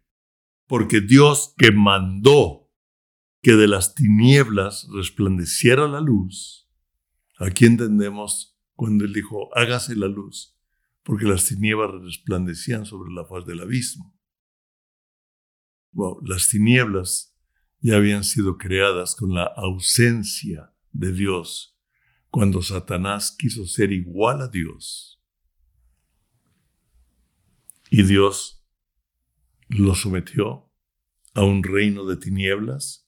porque 0.67 1.01
Dios 1.01 1.53
que 1.57 1.71
mandó 1.71 2.71
que 3.41 3.53
de 3.53 3.67
las 3.67 3.95
tinieblas 3.95 4.88
resplandeciera 4.93 5.88
la 5.88 5.99
luz, 5.99 6.69
aquí 7.39 7.65
entendemos 7.65 8.57
cuando 8.75 9.03
Él 9.03 9.13
dijo, 9.13 9.49
hágase 9.57 9.95
la 9.95 10.07
luz, 10.07 10.57
porque 11.03 11.25
las 11.25 11.45
tinieblas 11.45 11.91
resplandecían 12.01 12.85
sobre 12.85 13.13
la 13.13 13.25
faz 13.25 13.45
del 13.45 13.61
abismo. 13.61 14.13
las 16.23 16.49
tinieblas 16.49 17.37
ya 17.79 17.97
habían 17.97 18.23
sido 18.23 18.57
creadas 18.57 19.15
con 19.15 19.33
la 19.33 19.43
ausencia 19.43 20.73
de 20.91 21.11
Dios, 21.11 21.77
cuando 22.29 22.61
Satanás 22.61 23.35
quiso 23.37 23.65
ser 23.65 23.91
igual 23.91 24.41
a 24.41 24.47
Dios. 24.47 25.21
Y 27.91 28.03
Dios 28.03 28.65
lo 29.67 29.93
sometió 29.95 30.71
a 31.33 31.43
un 31.43 31.63
reino 31.63 32.05
de 32.05 32.17
tinieblas 32.17 33.07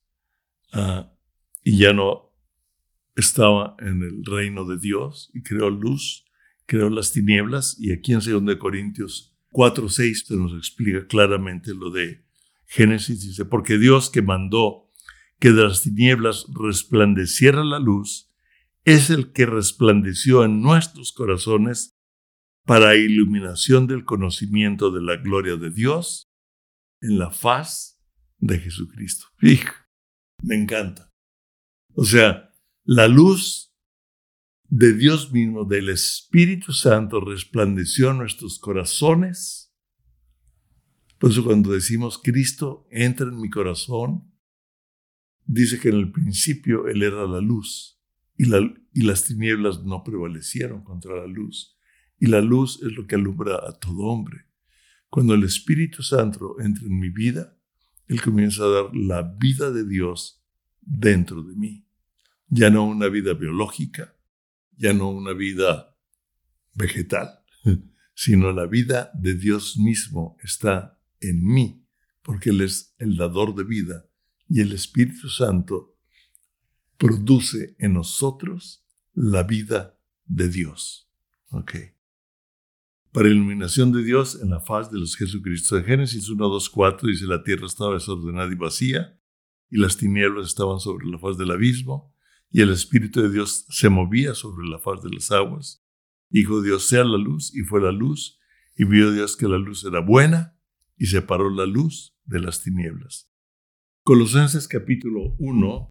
ah, 0.73 1.12
y 1.63 1.79
ya 1.79 1.93
no 1.93 2.34
estaba 3.15 3.75
en 3.79 4.03
el 4.03 4.25
reino 4.25 4.65
de 4.65 4.77
Dios 4.77 5.31
y 5.34 5.41
creó 5.41 5.69
luz, 5.69 6.25
creó 6.65 6.89
las 6.89 7.12
tinieblas 7.12 7.78
y 7.80 7.91
aquí 7.91 8.13
en 8.13 8.19
2 8.19 8.56
Corintios 8.58 9.36
4.6 9.51 10.25
se 10.25 10.36
nos 10.36 10.54
explica 10.54 11.08
claramente 11.08 11.73
lo 11.73 11.89
de 11.89 12.25
Génesis, 12.65 13.21
dice, 13.21 13.45
porque 13.45 13.78
Dios 13.78 14.10
que 14.10 14.21
mandó 14.21 14.91
que 15.39 15.51
de 15.51 15.63
las 15.63 15.84
tinieblas 15.84 16.45
resplandeciera 16.54 17.63
la 17.63 17.80
luz, 17.80 18.32
es 18.84 19.10
el 19.10 19.32
que 19.32 19.45
resplandeció 19.45 20.43
en 20.43 20.62
nuestros 20.62 21.12
corazones 21.12 21.97
para 22.65 22.95
iluminación 22.95 23.88
del 23.88 24.06
conocimiento 24.06 24.91
de 24.91 25.01
la 25.01 25.17
gloria 25.17 25.56
de 25.56 25.69
Dios 25.69 26.32
en 27.01 27.19
la 27.19 27.30
faz 27.30 27.99
de 28.39 28.60
Jesucristo. 28.60 29.28
me 30.41 30.56
encanta. 30.56 31.12
O 31.93 32.04
sea, 32.04 32.51
la 32.84 33.08
luz 33.08 33.75
de 34.78 34.92
Dios 34.92 35.32
mismo, 35.32 35.64
del 35.64 35.88
Espíritu 35.88 36.74
Santo, 36.74 37.22
resplandeció 37.22 38.12
en 38.12 38.18
nuestros 38.18 38.60
corazones. 38.60 39.74
Por 41.18 41.32
eso 41.32 41.46
cuando 41.46 41.72
decimos 41.72 42.20
Cristo 42.22 42.86
entra 42.92 43.26
en 43.28 43.40
mi 43.40 43.50
corazón, 43.50 44.30
dice 45.46 45.80
que 45.80 45.88
en 45.88 45.96
el 45.96 46.12
principio 46.12 46.90
Él 46.90 47.04
era 47.04 47.26
la 47.26 47.40
luz 47.40 48.02
y, 48.38 48.54
y 48.54 49.04
las 49.04 49.24
tinieblas 49.24 49.82
no 49.86 50.04
prevalecieron 50.04 50.84
contra 50.84 51.16
la 51.16 51.28
luz. 51.28 51.78
Y 52.20 52.26
la 52.26 52.42
luz 52.42 52.82
es 52.84 52.92
lo 52.92 53.08
que 53.08 53.16
alumbra 53.16 53.56
a 53.66 53.80
todo 53.80 54.08
hombre. 54.08 54.46
Cuando 55.10 55.36
el 55.36 55.46
Espíritu 55.46 56.04
Santo 56.04 56.60
entra 56.60 56.86
en 56.86 57.00
mi 57.00 57.12
vida, 57.12 57.58
Él 58.10 58.22
comienza 58.22 58.66
a 58.66 58.68
dar 58.68 58.94
la 58.94 59.22
vida 59.22 59.72
de 59.72 59.88
Dios 59.88 60.44
dentro 60.82 61.44
de 61.44 61.56
mí. 61.56 61.88
Ya 62.50 62.70
no 62.70 62.86
una 62.86 63.08
vida 63.08 63.34
biológica, 63.34 64.14
ya 64.78 64.94
no 64.94 65.10
una 65.10 65.34
vida 65.34 65.96
vegetal, 66.74 67.40
sino 68.14 68.52
la 68.52 68.66
vida 68.66 69.12
de 69.14 69.36
Dios 69.36 69.78
mismo 69.78 70.38
está 70.44 71.00
en 71.20 71.44
mí, 71.46 71.86
porque 72.22 72.50
Él 72.50 72.62
es 72.62 72.96
el 72.98 73.18
dador 73.18 73.56
de 73.56 73.64
vida 73.64 74.10
y 74.48 74.62
el 74.62 74.72
Espíritu 74.74 75.30
Santo 75.30 75.98
produce 76.98 77.76
en 77.80 77.94
nosotros 77.94 78.86
la 79.14 79.44
vida 79.44 79.98
de 80.26 80.50
Dios. 80.50 81.10
Ok. 81.50 81.76
Para 83.12 83.30
iluminación 83.30 83.92
de 83.92 84.04
Dios 84.04 84.40
en 84.42 84.50
la 84.50 84.60
faz 84.60 84.92
de 84.92 85.00
los 85.00 85.16
Jesucristo. 85.16 85.76
De 85.76 85.84
Génesis 85.84 86.30
1, 86.30 86.50
2, 86.50 86.70
4 86.70 87.08
dice: 87.08 87.26
La 87.26 87.44
tierra 87.44 87.66
estaba 87.66 87.94
desordenada 87.94 88.52
y 88.52 88.56
vacía, 88.56 89.20
y 89.70 89.78
las 89.78 89.98
tinieblas 89.98 90.48
estaban 90.48 90.80
sobre 90.80 91.08
la 91.08 91.18
faz 91.18 91.38
del 91.38 91.52
abismo, 91.52 92.14
y 92.49 92.62
el 92.62 92.71
Espíritu 92.71 93.21
de 93.21 93.31
Dios 93.31 93.65
se 93.69 93.89
movía 93.89 94.34
sobre 94.34 94.67
la 94.67 94.79
faz 94.79 95.01
de 95.03 95.10
las 95.10 95.31
aguas. 95.31 95.84
Dijo 96.29 96.62
Dios: 96.62 96.88
Sea 96.88 97.03
la 97.03 97.17
luz, 97.17 97.53
y 97.55 97.62
fue 97.62 97.81
la 97.81 97.91
luz, 97.91 98.39
y 98.75 98.86
vio 98.86 99.12
Dios 99.12 99.36
que 99.36 99.47
la 99.47 99.58
luz 99.58 99.84
era 99.84 99.99
buena, 99.99 100.58
y 100.97 101.08
separó 101.08 101.49
la 101.49 101.65
luz 101.65 102.15
de 102.23 102.39
las 102.39 102.62
tinieblas. 102.62 103.29
Colosenses 104.03 104.67
capítulo 104.67 105.36
1, 105.39 105.89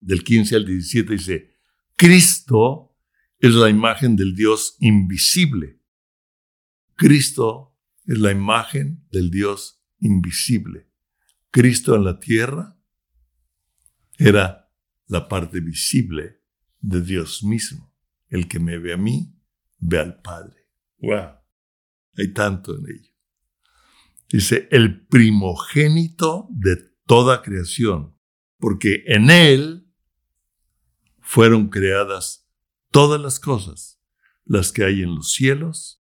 del 0.00 0.24
15 0.24 0.56
al 0.56 0.66
17 0.66 1.12
dice, 1.12 1.54
Cristo 1.96 2.96
es 3.38 3.54
la 3.54 3.68
imagen 3.68 4.16
del 4.16 4.34
Dios 4.34 4.76
invisible. 4.80 5.80
Cristo 6.94 7.76
es 8.04 8.18
la 8.18 8.30
imagen 8.30 9.06
del 9.10 9.30
Dios 9.30 9.82
invisible. 10.00 10.88
Cristo 11.50 11.94
en 11.94 12.04
la 12.04 12.18
tierra 12.18 12.78
era 14.16 14.67
la 15.08 15.28
parte 15.28 15.60
visible 15.60 16.40
de 16.80 17.02
Dios 17.02 17.42
mismo. 17.42 17.92
El 18.28 18.46
que 18.46 18.60
me 18.60 18.78
ve 18.78 18.92
a 18.92 18.96
mí, 18.96 19.34
ve 19.78 19.98
al 19.98 20.20
Padre. 20.20 20.68
¡Wow! 20.98 21.38
Hay 22.16 22.32
tanto 22.32 22.76
en 22.76 22.84
ello. 22.86 23.12
Dice, 24.30 24.68
el 24.70 25.06
primogénito 25.06 26.46
de 26.50 26.76
toda 27.06 27.42
creación, 27.42 28.14
porque 28.58 29.02
en 29.06 29.30
Él 29.30 29.90
fueron 31.20 31.68
creadas 31.68 32.46
todas 32.90 33.20
las 33.20 33.40
cosas, 33.40 34.02
las 34.44 34.72
que 34.72 34.84
hay 34.84 35.02
en 35.02 35.14
los 35.14 35.32
cielos 35.32 36.02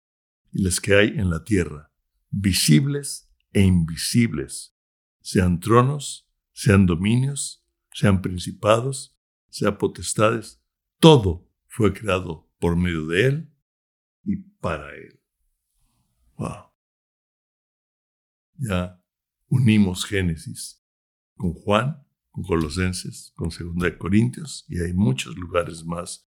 y 0.53 0.63
las 0.63 0.81
que 0.81 0.95
hay 0.95 1.09
en 1.09 1.31
la 1.31 1.43
tierra, 1.43 1.93
visibles 2.31 3.33
e 3.53 3.63
invisibles, 3.63 4.77
sean 5.21 5.59
tronos, 5.59 6.29
sean 6.53 6.87
dominios, 6.87 7.62
sean 7.93 8.23
principados, 8.23 9.17
sean 9.49 9.79
potestades, 9.79 10.63
todo 10.99 11.49
fue 11.69 11.93
creado 11.93 12.51
por 12.59 12.77
medio 12.77 13.07
de 13.07 13.27
Él 13.27 13.53
y 14.25 14.37
para 14.37 14.95
Él. 14.95 15.21
Wow. 16.37 16.73
Ya 18.57 19.03
unimos 19.49 20.05
Génesis 20.05 20.83
con 21.37 21.53
Juan 21.55 22.03
con 22.33 22.45
Colosenses, 22.45 23.33
con 23.37 23.51
Segunda 23.51 23.87
de 23.87 23.99
Corintios, 23.99 24.65
y 24.69 24.81
hay 24.81 24.95
muchos 24.95 25.37
lugares 25.37 25.85
más 25.85 26.27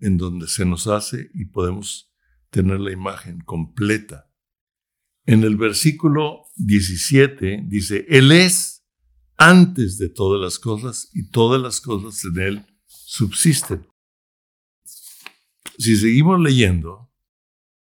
en 0.00 0.16
donde 0.16 0.48
se 0.48 0.64
nos 0.64 0.86
hace 0.86 1.30
y 1.34 1.44
podemos 1.44 2.10
tener 2.50 2.80
la 2.80 2.90
imagen 2.90 3.40
completa. 3.42 4.30
En 5.26 5.44
el 5.44 5.56
versículo 5.56 6.44
17 6.56 7.64
dice, 7.66 8.06
Él 8.08 8.32
es 8.32 8.75
antes 9.36 9.98
de 9.98 10.08
todas 10.08 10.40
las 10.40 10.58
cosas 10.58 11.10
y 11.12 11.30
todas 11.30 11.60
las 11.60 11.80
cosas 11.80 12.24
en 12.24 12.42
Él 12.42 12.66
subsisten. 12.86 13.86
Si 15.78 15.96
seguimos 15.96 16.40
leyendo, 16.40 17.12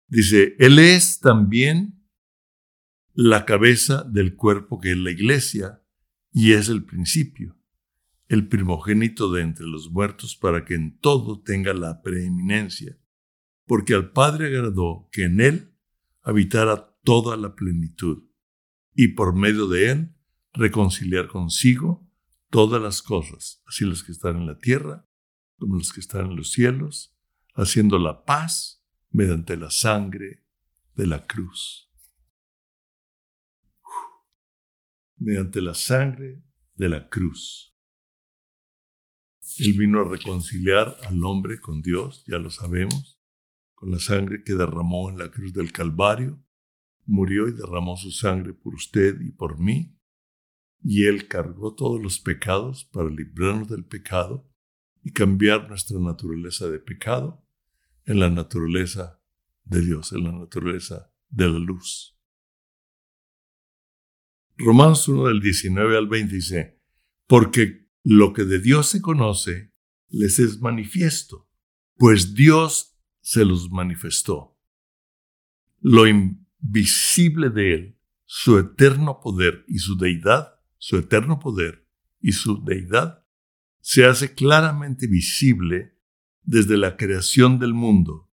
dice, 0.09 0.57
Él 0.59 0.79
es 0.79 1.21
también 1.21 1.97
la 3.15 3.45
cabeza 3.45 4.05
del 4.05 4.35
cuerpo 4.35 4.81
que 4.81 4.93
es 4.93 4.99
la 4.99 5.11
iglesia 5.11 5.83
y 6.33 6.53
es 6.53 6.69
el 6.69 6.85
principio, 6.85 7.57
el 8.29 8.49
primogénito 8.49 9.33
de 9.33 9.43
entre 9.43 9.67
los 9.67 9.91
muertos 9.91 10.37
para 10.37 10.65
que 10.65 10.75
en 10.75 10.99
todo 10.99 11.41
tenga 11.41 11.73
la 11.73 12.03
preeminencia, 12.03 12.99
porque 13.67 13.95
al 13.95 14.11
Padre 14.11 14.49
agradó 14.49 15.09
que 15.13 15.25
en 15.25 15.41
él 15.41 15.75
habitara 16.23 16.99
toda 17.05 17.37
la 17.37 17.55
plenitud, 17.55 18.25
y 18.95 19.09
por 19.09 19.35
medio 19.35 19.67
de 19.69 19.91
él 19.91 20.16
reconciliar 20.57 21.29
consigo 21.29 22.07
todas 22.51 22.83
las 22.83 23.03
cosas, 23.03 23.63
así 23.67 23.85
las 23.85 24.03
que 24.03 24.13
están 24.13 24.37
en 24.37 24.47
la 24.47 24.59
tierra 24.59 25.07
como 25.59 25.79
las 25.79 25.93
que 25.93 26.01
están 26.01 26.27
en 26.27 26.37
los 26.37 26.51
cielos, 26.51 27.17
haciendo 27.55 27.99
la 27.99 28.25
paz 28.25 28.85
mediante 29.11 29.57
la 29.57 29.71
sangre 29.71 30.45
de 30.95 31.07
la 31.07 31.27
cruz. 31.27 31.87
mediante 35.19 35.61
la 35.61 35.75
sangre 35.75 36.43
de 36.75 36.89
la 36.89 37.09
cruz. 37.09 37.75
Él 39.59 39.73
vino 39.79 40.01
a 40.01 40.09
reconciliar 40.09 40.97
al 41.07 41.25
hombre 41.25 41.61
con 41.61 41.81
Dios, 41.81 42.25
ya 42.27 42.39
lo 42.39 42.51
sabemos, 42.51 43.19
con 43.75 43.91
la 43.91 43.99
sangre 43.99 44.43
que 44.45 44.55
derramó 44.55 45.09
en 45.09 45.19
la 45.19 45.31
cruz 45.31 45.53
del 45.55 45.73
Calvario. 45.73 46.43
Murió 47.07 47.49
y 47.49 47.53
derramó 47.53 47.97
su 47.97 48.11
sangre 48.11 48.53
por 48.53 48.75
usted 48.75 49.21
y 49.21 49.31
por 49.31 49.59
mí. 49.59 49.96
Y 50.89 51.07
Él 51.07 51.27
cargó 51.27 51.75
todos 51.75 52.01
los 52.01 52.21
pecados 52.21 52.85
para 52.85 53.11
librarnos 53.11 53.69
del 53.69 53.85
pecado 53.85 54.49
y 55.03 55.11
cambiar 55.11 55.69
nuestra 55.69 55.99
naturaleza 55.99 56.69
de 56.69 56.79
pecado 56.79 57.45
en 58.05 58.21
la 58.21 58.31
naturaleza 58.31 59.21
de 59.65 59.81
Dios, 59.81 60.13
en 60.13 60.23
la 60.23 60.31
naturaleza 60.31 61.13
de 61.29 61.49
la 61.49 61.59
luz. 61.59 62.17
Romanos 64.57 65.09
1 65.09 65.27
del 65.27 65.41
19 65.41 65.99
al 65.99 66.07
20 66.07 66.33
dice, 66.33 66.81
porque 67.27 67.91
lo 68.05 68.33
que 68.33 68.45
de 68.45 68.61
Dios 68.61 68.87
se 68.87 69.03
conoce 69.03 69.75
les 70.09 70.39
es 70.39 70.61
manifiesto, 70.61 71.51
pues 71.97 72.33
Dios 72.35 72.97
se 73.23 73.45
los 73.45 73.71
manifestó. 73.71 74.57
Lo 75.81 76.07
invisible 76.07 77.51
de 77.51 77.75
Él, 77.75 78.01
su 78.25 78.57
eterno 78.61 79.19
poder 79.19 79.65
y 79.67 79.79
su 79.79 79.97
deidad, 79.97 80.56
su 80.79 80.97
eterno 80.97 81.39
poder 81.39 81.87
y 82.21 82.33
su 82.33 82.63
deidad, 82.65 83.25
se 83.81 84.05
hace 84.05 84.35
claramente 84.35 85.07
visible 85.07 85.97
desde 86.43 86.77
la 86.77 86.97
creación 86.97 87.59
del 87.59 87.75
mundo 87.75 88.33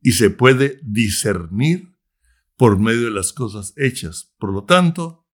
y 0.00 0.12
se 0.12 0.30
puede 0.30 0.80
discernir 0.82 1.96
por 2.56 2.78
medio 2.78 3.04
de 3.04 3.10
las 3.10 3.32
cosas 3.32 3.72
hechas. 3.76 4.34
Por 4.38 4.52
lo 4.52 4.64
tanto, 4.64 5.28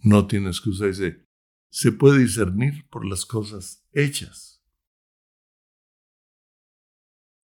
no 0.00 0.26
tiene 0.26 0.48
excusa. 0.48 0.86
Dice, 0.86 1.26
se 1.70 1.92
puede 1.92 2.20
discernir 2.20 2.88
por 2.88 3.04
las 3.04 3.26
cosas 3.26 3.86
hechas. 3.92 4.64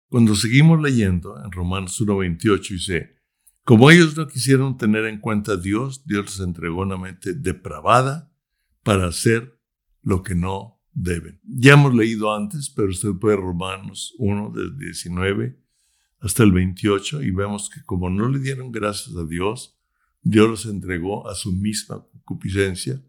Cuando 0.08 0.34
seguimos 0.34 0.80
leyendo 0.80 1.42
en 1.42 1.50
Romanos 1.52 2.00
1.28 2.00 2.68
dice, 2.68 3.21
como 3.64 3.90
ellos 3.90 4.16
no 4.16 4.26
quisieron 4.26 4.76
tener 4.76 5.04
en 5.04 5.20
cuenta 5.20 5.52
a 5.52 5.56
Dios, 5.56 6.04
Dios 6.04 6.24
les 6.26 6.40
entregó 6.40 6.82
una 6.82 6.96
mente 6.96 7.34
depravada 7.34 8.32
para 8.82 9.06
hacer 9.06 9.58
lo 10.02 10.22
que 10.22 10.34
no 10.34 10.80
deben. 10.92 11.40
Ya 11.44 11.74
hemos 11.74 11.94
leído 11.94 12.34
antes, 12.34 12.70
pero 12.70 12.88
usted 12.88 13.10
puede 13.20 13.36
Romanos 13.36 14.14
1 14.18 14.50
del 14.50 14.76
19 14.78 15.58
hasta 16.20 16.42
el 16.42 16.52
28 16.52 17.22
y 17.22 17.30
vemos 17.30 17.70
que 17.70 17.82
como 17.84 18.10
no 18.10 18.28
le 18.28 18.38
dieron 18.38 18.70
gracias 18.70 19.16
a 19.16 19.24
Dios, 19.24 19.78
Dios 20.22 20.48
los 20.48 20.66
entregó 20.66 21.28
a 21.28 21.34
su 21.34 21.52
misma 21.52 22.06
concupiscencia 22.10 23.02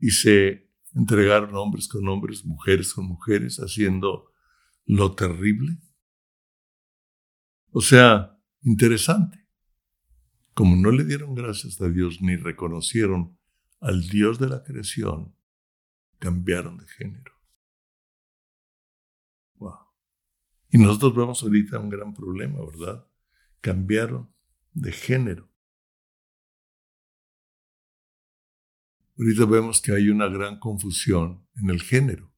y 0.00 0.10
se 0.10 0.68
entregaron 0.94 1.54
hombres 1.54 1.88
con 1.88 2.06
hombres, 2.08 2.44
mujeres 2.44 2.92
con 2.92 3.06
mujeres, 3.06 3.58
haciendo 3.58 4.30
lo 4.84 5.14
terrible. 5.14 5.78
O 7.70 7.80
sea, 7.80 8.38
interesante. 8.62 9.41
Como 10.54 10.76
no 10.76 10.90
le 10.90 11.04
dieron 11.04 11.34
gracias 11.34 11.80
a 11.80 11.88
Dios 11.88 12.20
ni 12.20 12.36
reconocieron 12.36 13.38
al 13.80 14.08
Dios 14.08 14.38
de 14.38 14.48
la 14.48 14.62
creación, 14.62 15.34
cambiaron 16.18 16.76
de 16.78 16.86
género. 16.86 17.32
Wow. 19.56 19.78
Y 20.70 20.78
nosotros 20.78 21.16
vemos 21.16 21.42
ahorita 21.42 21.78
un 21.78 21.88
gran 21.88 22.12
problema, 22.12 22.60
¿verdad? 22.64 23.08
Cambiaron 23.60 24.32
de 24.72 24.92
género. 24.92 25.50
Ahorita 29.18 29.46
vemos 29.46 29.80
que 29.80 29.92
hay 29.92 30.08
una 30.10 30.28
gran 30.28 30.58
confusión 30.58 31.46
en 31.56 31.70
el 31.70 31.80
género. 31.80 32.32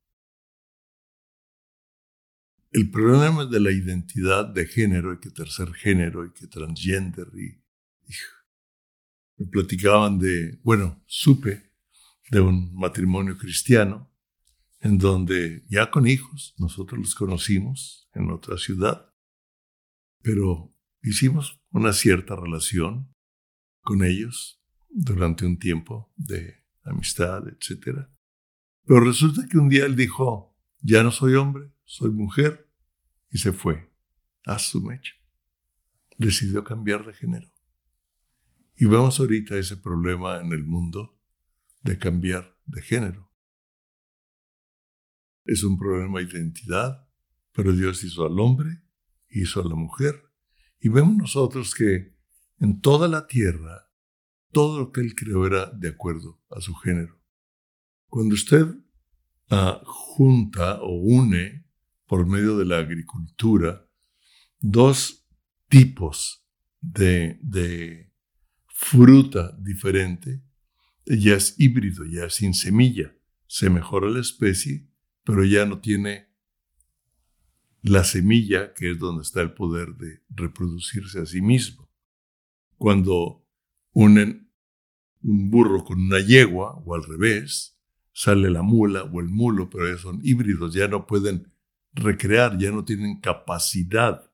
El 2.70 2.90
problema 2.90 3.44
de 3.46 3.60
la 3.60 3.70
identidad 3.70 4.46
de 4.46 4.66
género 4.66 5.12
y 5.12 5.20
que 5.20 5.30
tercer 5.30 5.72
género 5.74 6.24
y 6.24 6.32
que 6.32 6.46
transgender 6.46 7.28
y, 7.34 7.63
me 9.36 9.46
platicaban 9.46 10.18
de, 10.18 10.58
bueno, 10.62 11.02
supe 11.06 11.70
de 12.30 12.40
un 12.40 12.74
matrimonio 12.74 13.36
cristiano 13.36 14.10
en 14.80 14.98
donde 14.98 15.64
ya 15.68 15.90
con 15.90 16.06
hijos, 16.06 16.54
nosotros 16.58 17.00
los 17.00 17.14
conocimos 17.14 18.08
en 18.12 18.30
otra 18.30 18.58
ciudad, 18.58 19.12
pero 20.22 20.74
hicimos 21.02 21.60
una 21.70 21.92
cierta 21.92 22.36
relación 22.36 23.14
con 23.80 24.04
ellos 24.04 24.62
durante 24.90 25.46
un 25.46 25.58
tiempo 25.58 26.12
de 26.16 26.64
amistad, 26.82 27.48
etc. 27.48 28.06
Pero 28.84 29.00
resulta 29.00 29.48
que 29.48 29.58
un 29.58 29.68
día 29.68 29.86
él 29.86 29.96
dijo, 29.96 30.54
ya 30.80 31.02
no 31.02 31.10
soy 31.10 31.34
hombre, 31.34 31.72
soy 31.84 32.10
mujer, 32.10 32.70
y 33.30 33.38
se 33.38 33.52
fue 33.52 33.90
a 34.44 34.58
su 34.58 34.80
mecha. 34.80 35.14
Decidió 36.18 36.62
cambiar 36.62 37.04
de 37.06 37.14
género. 37.14 37.53
Y 38.76 38.86
vemos 38.86 39.20
ahorita 39.20 39.56
ese 39.56 39.76
problema 39.76 40.40
en 40.40 40.52
el 40.52 40.64
mundo 40.64 41.20
de 41.82 41.98
cambiar 41.98 42.56
de 42.66 42.82
género. 42.82 43.30
Es 45.44 45.62
un 45.62 45.78
problema 45.78 46.18
de 46.18 46.26
identidad, 46.26 47.08
pero 47.52 47.72
Dios 47.72 48.02
hizo 48.02 48.26
al 48.26 48.38
hombre, 48.40 48.82
hizo 49.28 49.60
a 49.60 49.68
la 49.68 49.74
mujer, 49.74 50.22
y 50.80 50.88
vemos 50.88 51.16
nosotros 51.16 51.74
que 51.74 52.16
en 52.58 52.80
toda 52.80 53.08
la 53.08 53.26
tierra, 53.26 53.90
todo 54.50 54.78
lo 54.78 54.92
que 54.92 55.02
Él 55.02 55.14
creó 55.14 55.46
era 55.46 55.70
de 55.70 55.88
acuerdo 55.88 56.42
a 56.50 56.60
su 56.60 56.74
género. 56.74 57.20
Cuando 58.08 58.34
usted 58.34 58.66
ah, 59.50 59.82
junta 59.84 60.80
o 60.80 60.94
une 61.00 61.66
por 62.06 62.26
medio 62.26 62.56
de 62.56 62.64
la 62.64 62.78
agricultura 62.78 63.88
dos 64.60 65.26
tipos 65.68 66.46
de, 66.80 67.38
de 67.42 68.13
fruta 68.74 69.56
diferente, 69.58 70.42
ya 71.06 71.34
es 71.34 71.54
híbrido, 71.58 72.04
ya 72.04 72.26
es 72.26 72.34
sin 72.34 72.54
semilla. 72.54 73.14
Se 73.46 73.70
mejora 73.70 74.10
la 74.10 74.20
especie, 74.20 74.88
pero 75.22 75.44
ya 75.44 75.64
no 75.64 75.80
tiene 75.80 76.28
la 77.82 78.02
semilla, 78.02 78.74
que 78.74 78.90
es 78.90 78.98
donde 78.98 79.22
está 79.22 79.42
el 79.42 79.52
poder 79.52 79.94
de 79.94 80.22
reproducirse 80.28 81.20
a 81.20 81.26
sí 81.26 81.40
mismo. 81.40 81.88
Cuando 82.76 83.46
unen 83.92 84.50
un 85.22 85.50
burro 85.50 85.84
con 85.84 86.00
una 86.00 86.18
yegua, 86.18 86.74
o 86.84 86.94
al 86.94 87.04
revés, 87.04 87.78
sale 88.12 88.50
la 88.50 88.62
mula 88.62 89.04
o 89.04 89.20
el 89.20 89.28
mulo, 89.28 89.70
pero 89.70 89.88
ya 89.88 90.00
son 90.00 90.20
híbridos, 90.22 90.74
ya 90.74 90.88
no 90.88 91.06
pueden 91.06 91.52
recrear, 91.92 92.58
ya 92.58 92.72
no 92.72 92.84
tienen 92.84 93.20
capacidad, 93.20 94.30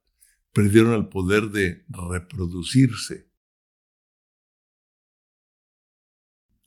perdieron 0.53 0.95
el 0.95 1.09
poder 1.09 1.51
de 1.51 1.85
reproducirse. 1.89 3.30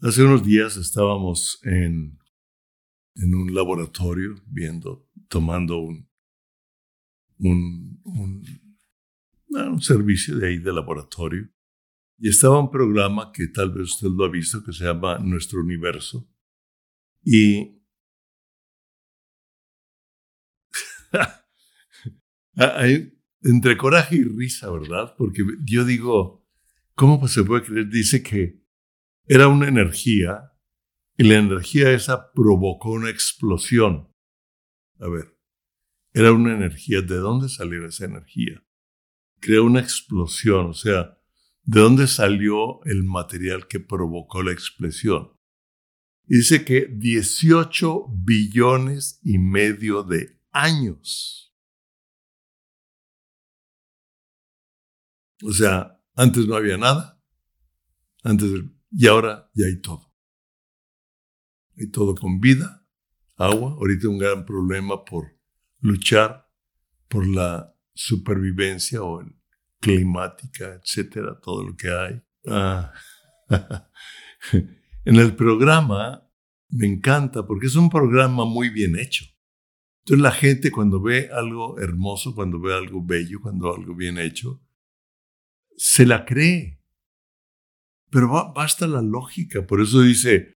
Hace 0.03 0.21
unos 0.21 0.43
días 0.43 0.75
estábamos 0.75 1.61
en, 1.63 2.19
en 3.15 3.35
un 3.35 3.55
laboratorio 3.55 4.35
viendo, 4.47 5.09
tomando 5.29 5.77
un, 5.77 6.09
un, 7.37 8.01
un, 8.03 9.81
servicio 9.81 10.37
de 10.37 10.49
ahí 10.49 10.57
de 10.57 10.73
laboratorio. 10.73 11.49
Y 12.17 12.27
estaba 12.27 12.59
un 12.59 12.69
programa 12.69 13.31
que 13.31 13.47
tal 13.47 13.71
vez 13.71 13.93
usted 13.93 14.09
lo 14.09 14.25
ha 14.25 14.29
visto, 14.29 14.61
que 14.61 14.73
se 14.73 14.83
llama 14.83 15.19
Nuestro 15.19 15.61
Universo. 15.61 16.29
Y 17.23 17.81
hay 22.55 23.17
entre 23.41 23.77
coraje 23.77 24.17
y 24.17 24.23
risa, 24.25 24.69
¿verdad? 24.69 25.15
Porque 25.17 25.43
yo 25.63 25.85
digo, 25.85 26.45
¿cómo 26.93 27.25
se 27.29 27.45
puede 27.45 27.63
creer? 27.63 27.87
Dice 27.87 28.21
que 28.21 28.62
era 29.25 29.47
una 29.47 29.67
energía 29.67 30.51
y 31.17 31.23
la 31.23 31.35
energía 31.35 31.91
esa 31.91 32.31
provocó 32.33 32.91
una 32.91 33.09
explosión. 33.09 34.11
A 34.99 35.07
ver, 35.07 35.37
era 36.13 36.31
una 36.31 36.53
energía. 36.53 37.01
¿De 37.01 37.15
dónde 37.17 37.49
salió 37.49 37.85
esa 37.85 38.05
energía? 38.05 38.63
Creó 39.39 39.65
una 39.65 39.79
explosión, 39.79 40.67
o 40.67 40.73
sea, 40.73 41.17
¿de 41.63 41.81
dónde 41.81 42.07
salió 42.07 42.83
el 42.85 43.03
material 43.03 43.67
que 43.67 43.79
provocó 43.79 44.41
la 44.41 44.51
explosión? 44.51 45.33
dice 46.25 46.63
que 46.65 46.87
18 46.87 48.07
billones 48.09 49.19
y 49.23 49.37
medio 49.37 50.03
de 50.03 50.39
años. 50.51 51.53
O 55.43 55.51
sea, 55.51 56.01
antes 56.15 56.47
no 56.47 56.55
había 56.55 56.77
nada. 56.77 57.21
Antes 58.23 58.49
y 58.95 59.07
ahora 59.07 59.49
ya 59.53 59.65
hay 59.65 59.81
todo. 59.81 60.13
Hay 61.77 61.89
todo 61.89 62.13
con 62.15 62.39
vida, 62.39 62.87
agua. 63.35 63.71
Ahorita 63.71 64.07
un 64.07 64.19
gran 64.19 64.45
problema 64.45 65.03
por 65.03 65.39
luchar 65.79 66.47
por 67.07 67.27
la 67.27 67.75
supervivencia 67.93 69.03
o 69.03 69.21
el 69.21 69.35
climática, 69.79 70.79
etcétera, 70.81 71.39
todo 71.41 71.63
lo 71.63 71.75
que 71.75 71.89
hay. 71.89 72.21
Ah, 72.47 72.93
en 74.53 75.15
el 75.15 75.35
programa 75.35 76.29
me 76.69 76.87
encanta 76.87 77.45
porque 77.45 77.67
es 77.67 77.75
un 77.75 77.89
programa 77.89 78.45
muy 78.45 78.69
bien 78.69 78.97
hecho. 78.97 79.25
Entonces 79.99 80.21
la 80.21 80.31
gente 80.31 80.71
cuando 80.71 81.01
ve 81.01 81.29
algo 81.31 81.79
hermoso, 81.79 82.33
cuando 82.33 82.59
ve 82.59 82.73
algo 82.73 83.03
bello, 83.05 83.39
cuando 83.41 83.73
algo 83.73 83.93
bien 83.93 84.17
hecho, 84.17 84.61
se 85.75 86.05
la 86.05 86.25
cree. 86.25 86.82
Pero 88.13 88.53
basta 88.53 88.85
la 88.85 89.01
lógica, 89.01 89.65
por 89.65 89.81
eso 89.81 90.01
dice, 90.01 90.53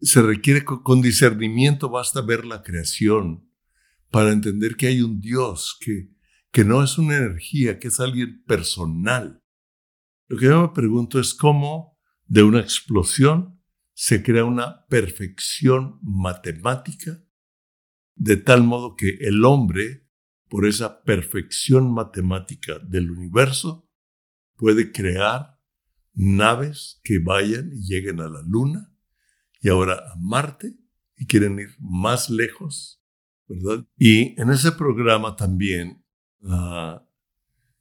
se 0.00 0.22
requiere 0.22 0.64
con 0.64 1.02
discernimiento, 1.02 1.90
basta 1.90 2.22
ver 2.22 2.46
la 2.46 2.62
creación 2.62 3.46
para 4.10 4.32
entender 4.32 4.76
que 4.76 4.86
hay 4.86 5.02
un 5.02 5.20
Dios, 5.20 5.76
que, 5.78 6.08
que 6.50 6.64
no 6.64 6.82
es 6.82 6.96
una 6.96 7.18
energía, 7.18 7.78
que 7.78 7.88
es 7.88 8.00
alguien 8.00 8.42
personal. 8.44 9.42
Lo 10.28 10.38
que 10.38 10.46
yo 10.46 10.62
me 10.62 10.68
pregunto 10.70 11.20
es 11.20 11.34
cómo 11.34 11.98
de 12.24 12.42
una 12.42 12.60
explosión 12.60 13.62
se 13.92 14.22
crea 14.22 14.46
una 14.46 14.86
perfección 14.86 15.98
matemática, 16.00 17.22
de 18.14 18.38
tal 18.38 18.62
modo 18.62 18.96
que 18.96 19.18
el 19.20 19.44
hombre, 19.44 20.08
por 20.48 20.66
esa 20.66 21.02
perfección 21.02 21.92
matemática 21.92 22.78
del 22.78 23.10
universo, 23.10 23.90
puede 24.56 24.90
crear 24.90 25.51
naves 26.14 27.00
que 27.02 27.18
vayan 27.18 27.70
y 27.72 27.86
lleguen 27.86 28.20
a 28.20 28.28
la 28.28 28.42
Luna 28.42 28.92
y 29.60 29.68
ahora 29.68 29.94
a 29.94 30.16
Marte 30.18 30.74
y 31.16 31.26
quieren 31.26 31.58
ir 31.58 31.70
más 31.78 32.30
lejos, 32.30 33.02
¿verdad? 33.48 33.86
Y 33.96 34.40
en 34.40 34.50
ese 34.50 34.72
programa 34.72 35.36
también 35.36 36.04
ah, 36.44 37.06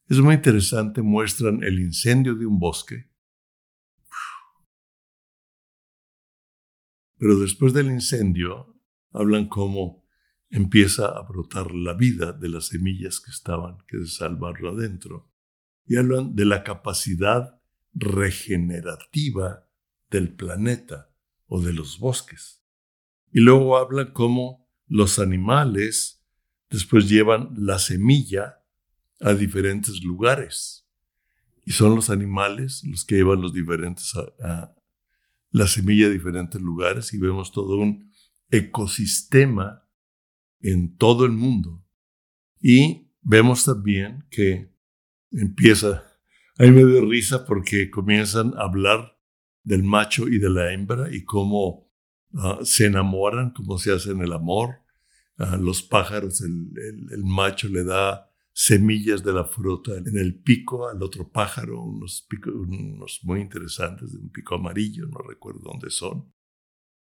es 0.08 0.20
muy 0.20 0.36
interesante, 0.36 1.02
muestran 1.02 1.64
el 1.64 1.80
incendio 1.80 2.36
de 2.36 2.46
un 2.46 2.60
bosque, 2.60 3.10
pero 7.18 7.40
después 7.40 7.74
del 7.74 7.88
incendio 7.88 8.76
hablan 9.12 9.48
cómo 9.48 10.02
empieza 10.50 11.06
a 11.06 11.22
brotar 11.22 11.72
la 11.74 11.94
vida 11.94 12.34
de 12.34 12.50
las 12.50 12.68
semillas 12.68 13.20
que 13.20 13.32
estaban, 13.32 13.78
que 13.88 14.00
se 14.00 14.08
salvaron 14.08 14.78
adentro. 14.78 15.32
Y 15.86 15.98
hablan 15.98 16.36
de 16.36 16.46
la 16.46 16.64
capacidad 16.64 17.61
regenerativa 17.94 19.68
del 20.10 20.34
planeta 20.34 21.10
o 21.48 21.62
de 21.62 21.74
los 21.74 22.00
bosques. 22.00 22.64
Y 23.32 23.40
luego 23.40 23.78
habla 23.78 24.14
cómo 24.14 24.70
los 24.88 25.20
animales 25.20 26.24
después 26.70 27.10
llevan 27.10 27.54
la 27.56 27.80
semilla 27.80 28.64
a 29.20 29.34
diferentes 29.34 30.04
lugares. 30.04 30.88
Y 31.66 31.72
son 31.72 31.96
los 31.96 32.10
animales 32.10 32.84
los 32.84 33.06
que 33.06 33.16
llevan 33.16 33.42
los 33.42 33.54
diferentes 33.54 34.14
la 35.52 35.68
semilla 35.68 36.08
a 36.08 36.10
diferentes 36.10 36.62
lugares 36.62 37.14
y 37.14 37.18
vemos 37.18 37.52
todo 37.52 37.78
un 37.78 38.12
ecosistema 38.50 39.86
en 40.62 40.96
todo 40.96 41.26
el 41.26 41.32
mundo. 41.32 41.86
Y 42.62 43.12
vemos 43.22 43.66
también 43.66 44.26
que 44.30 44.74
empieza 45.32 46.11
a 46.58 46.64
mí 46.64 46.72
me 46.72 46.86
dio 46.86 47.06
risa 47.06 47.46
porque 47.46 47.90
comienzan 47.90 48.54
a 48.58 48.64
hablar 48.64 49.18
del 49.64 49.84
macho 49.84 50.28
y 50.28 50.40
de 50.40 50.50
la 50.50 50.74
hembra 50.74 51.14
y 51.14 51.24
cómo 51.24 51.90
ah, 52.36 52.60
se 52.64 52.88
enamoran, 52.88 53.52
cómo 53.52 53.78
se 53.78 53.94
hacen 53.94 54.22
el 54.22 54.34
amor. 54.34 54.82
a 55.38 55.58
los 55.58 55.82
pájaros, 55.82 56.42
el, 56.42 57.24
macho 57.24 57.68
le 57.68 57.84
da 57.84 58.30
semillas 58.54 59.24
de 59.24 59.34
la 59.34 59.46
fruta 59.46 59.96
en 59.98 60.18
el 60.18 60.36
pico 60.42 60.88
al 60.88 61.02
otro 61.02 61.32
pájaro, 61.32 61.82
unos, 61.82 62.28
unos 62.46 63.22
muy 63.24 63.40
interesantes, 63.42 64.12
de 64.12 64.20
un 64.20 64.30
pico 64.30 64.56
amarillo, 64.56 65.08
no 65.08 65.20
recuerdo 65.20 65.62
dónde 65.64 65.90
son, 65.90 66.32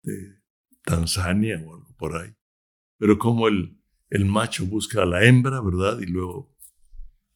de 0.02 0.40
Tanzania 0.84 1.56
o 1.66 1.74
algo 1.74 1.94
por 1.96 2.16
ahí. 2.16 2.32
Pero 2.98 3.18
como 3.18 3.48
el, 3.48 3.80
el 4.10 4.26
macho 4.26 4.66
busca 4.66 5.02
a 5.02 5.06
la 5.06 5.24
hembra, 5.24 5.60
¿verdad? 5.60 5.98
Y 6.00 6.06
luego 6.06 6.49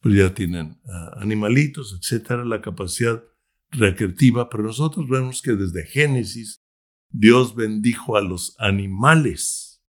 pues 0.05 0.17
ya 0.17 0.35
tienen 0.35 0.79
ah, 0.87 1.15
animalitos, 1.17 1.97
etcétera, 1.99 2.45
la 2.45 2.61
capacidad 2.61 3.23
recreativa, 3.71 4.51
pero 4.51 4.61
nosotros 4.61 5.09
vemos 5.09 5.41
que 5.41 5.53
desde 5.53 5.83
Génesis 5.83 6.63
Dios 7.09 7.55
bendijo 7.55 8.15
a 8.15 8.21
los 8.21 8.55
animales 8.59 9.83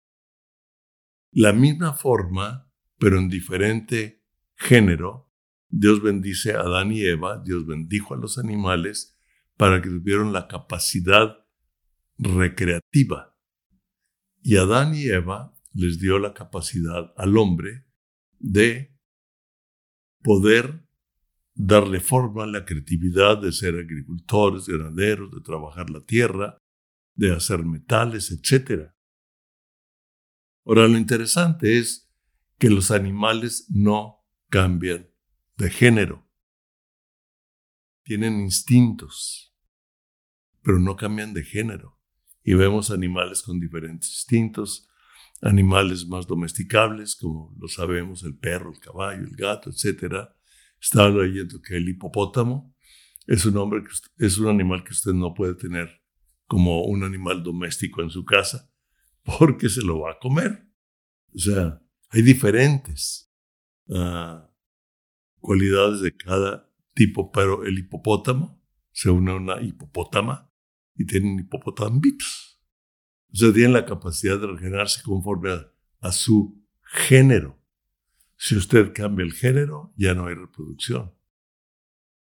la 1.31 1.51
misma 1.51 1.91
forma, 1.91 2.71
pero 2.97 3.19
en 3.19 3.27
diferente 3.27 4.23
género, 4.55 5.33
Dios 5.67 6.01
bendice 6.01 6.53
a 6.53 6.61
Adán 6.61 6.93
y 6.93 7.01
Eva, 7.01 7.43
Dios 7.43 7.67
bendijo 7.67 8.13
a 8.13 8.17
los 8.17 8.37
animales 8.37 9.19
para 9.57 9.81
que 9.81 9.89
tuvieran 9.89 10.31
la 10.31 10.47
capacidad 10.47 11.45
recreativa. 12.17 13.37
Y 14.41 14.55
Adán 14.55 14.95
y 14.95 15.07
Eva 15.09 15.53
les 15.73 15.99
dio 15.99 16.19
la 16.19 16.33
capacidad 16.33 17.13
al 17.17 17.35
hombre 17.35 17.85
de 18.39 18.94
poder 20.25 20.83
darle 21.53 21.99
forma 21.99 22.43
a 22.43 22.47
la 22.47 22.65
creatividad 22.65 23.37
de 23.37 23.51
ser 23.51 23.75
agricultores, 23.75 24.67
ganaderos, 24.67 25.31
de 25.31 25.39
trabajar 25.39 25.91
la 25.91 26.03
tierra, 26.03 26.57
de 27.13 27.31
hacer 27.31 27.63
metales, 27.63 28.31
etc. 28.31 28.91
Ahora, 30.65 30.87
lo 30.87 30.97
interesante 30.97 31.77
es 31.77 32.11
que 32.57 32.71
los 32.71 32.89
animales 32.89 33.67
no 33.69 34.25
cambian 34.49 35.07
de 35.57 35.69
género. 35.69 36.27
Tienen 38.03 38.41
instintos, 38.41 39.55
pero 40.63 40.79
no 40.79 40.95
cambian 40.95 41.33
de 41.33 41.43
género. 41.43 41.99
Y 42.43 42.55
vemos 42.55 42.89
animales 42.89 43.43
con 43.43 43.59
diferentes 43.59 44.09
instintos, 44.09 44.89
animales 45.45 46.07
más 46.07 46.25
domesticables, 46.25 47.15
como 47.15 47.55
lo 47.59 47.67
sabemos, 47.67 48.23
el 48.23 48.35
perro, 48.35 48.71
el 48.71 48.79
caballo, 48.79 49.23
el 49.23 49.35
gato, 49.35 49.69
etc. 49.69 50.29
Estaba 50.81 51.09
leyendo 51.09 51.61
que 51.61 51.77
el 51.77 51.87
hipopótamo 51.87 52.75
es 53.27 53.45
un, 53.45 53.57
hombre 53.57 53.83
que 53.83 54.25
es 54.25 54.37
un 54.39 54.47
animal 54.47 54.83
que 54.83 54.93
usted 54.93 55.13
no 55.13 55.33
puede 55.33 55.53
tener 55.53 56.01
como 56.47 56.83
un 56.85 57.03
animal 57.03 57.43
doméstico 57.43 58.01
en 58.01 58.09
su 58.09 58.25
casa 58.25 58.71
porque 59.23 59.69
se 59.69 59.81
lo 59.83 59.99
va 59.99 60.13
a 60.13 60.19
comer. 60.19 60.67
O 61.33 61.39
sea, 61.39 61.79
hay 62.09 62.23
diferentes 62.23 63.31
ah, 63.89 64.49
cualidades 65.39 66.01
de 66.01 66.15
cada 66.15 66.71
tipo, 66.93 67.31
pero 67.31 67.65
el 67.65 67.77
hipopótamo 67.77 68.63
se 68.91 69.11
une 69.11 69.31
a 69.31 69.35
una 69.35 69.61
hipopótama 69.61 70.51
y 70.95 71.05
tienen 71.05 71.39
hipopotambitos. 71.39 72.54
O 73.35 73.37
sea, 73.37 73.51
tienen 73.51 73.73
la 73.73 73.85
capacidad 73.85 74.39
de 74.39 74.47
regenerarse 74.47 75.03
conforme 75.03 75.49
a, 75.99 76.11
su 76.13 76.65
género. 76.83 77.61
Si 78.37 78.55
usted 78.55 78.93
cambia 78.93 79.25
el 79.25 79.33
género, 79.33 79.93
ya 79.97 80.13
no 80.13 80.27
hay 80.27 80.35
reproducción. 80.35 81.13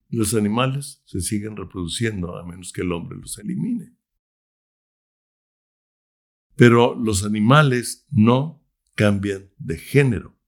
Los 0.07 0.33
animales 0.35 1.01
se 1.03 1.19
siguen 1.19 1.57
reproduciendo 1.57 2.37
a 2.37 2.45
menos 2.45 2.71
que 2.71 2.79
el 2.79 2.93
hombre 2.93 3.17
los 3.19 3.37
elimine. 3.37 3.93
Pero 6.55 6.95
los 6.95 7.25
animales 7.25 8.07
no 8.09 8.65
cambian 8.95 9.49
de 9.57 9.77
género. 9.77 10.39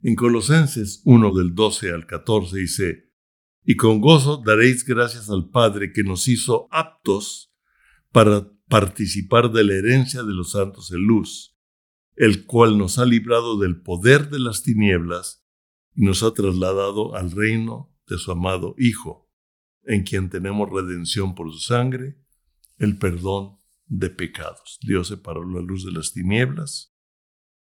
En 0.00 0.14
Colosenses 0.14 1.02
1 1.04 1.34
del 1.34 1.54
12 1.54 1.92
al 1.92 2.06
14 2.06 2.56
dice, 2.56 3.12
y 3.62 3.76
con 3.76 4.00
gozo 4.00 4.38
daréis 4.38 4.86
gracias 4.86 5.28
al 5.28 5.50
Padre 5.50 5.92
que 5.92 6.02
nos 6.02 6.28
hizo 6.28 6.66
aptos 6.70 7.47
para 8.12 8.50
participar 8.68 9.50
de 9.50 9.64
la 9.64 9.74
herencia 9.74 10.22
de 10.22 10.32
los 10.32 10.52
santos 10.52 10.90
en 10.92 11.00
luz, 11.00 11.56
el 12.16 12.46
cual 12.46 12.78
nos 12.78 12.98
ha 12.98 13.04
librado 13.04 13.58
del 13.58 13.80
poder 13.80 14.28
de 14.30 14.40
las 14.40 14.62
tinieblas 14.62 15.46
y 15.94 16.04
nos 16.04 16.22
ha 16.22 16.32
trasladado 16.32 17.14
al 17.14 17.30
reino 17.30 17.94
de 18.06 18.18
su 18.18 18.30
amado 18.32 18.74
Hijo, 18.78 19.30
en 19.84 20.02
quien 20.02 20.30
tenemos 20.30 20.68
redención 20.70 21.34
por 21.34 21.52
su 21.52 21.58
sangre, 21.58 22.18
el 22.78 22.98
perdón 22.98 23.58
de 23.86 24.10
pecados. 24.10 24.78
Dios 24.82 25.08
separó 25.08 25.44
la 25.44 25.60
luz 25.60 25.84
de 25.84 25.92
las 25.92 26.12
tinieblas, 26.12 26.94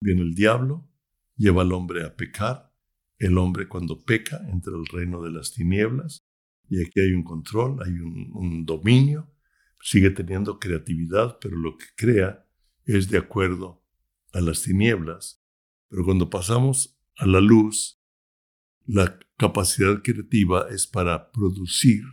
viene 0.01 0.21
el 0.21 0.35
diablo, 0.35 0.89
lleva 1.35 1.61
al 1.61 1.71
hombre 1.71 2.05
a 2.05 2.15
pecar, 2.15 2.73
el 3.17 3.37
hombre 3.37 3.67
cuando 3.67 4.03
peca 4.03 4.39
entra 4.49 4.73
al 4.73 4.85
reino 4.85 5.21
de 5.21 5.31
las 5.31 5.53
tinieblas, 5.53 6.25
y 6.69 6.81
aquí 6.81 6.99
hay 6.99 7.13
un 7.13 7.23
control, 7.23 7.79
hay 7.83 7.91
un, 7.91 8.65
dominio, 8.65 9.33
sigue 9.81 10.09
teniendo 10.09 10.59
creatividad, 10.59 11.37
pero 11.39 11.57
lo 11.57 11.77
que 11.77 11.85
crea 11.95 12.45
es 12.85 13.09
de 13.09 13.17
acuerdo 13.17 13.83
a 14.33 14.41
las 14.41 14.63
tinieblas. 14.63 15.43
Pero 15.89 16.05
cuando 16.05 16.29
pasamos 16.29 16.99
a 17.17 17.25
la 17.25 17.41
luz, 17.41 18.01
la 18.85 19.19
capacidad 19.37 20.01
creativa 20.01 20.67
es 20.69 20.87
para 20.87 21.31
producir 21.31 22.03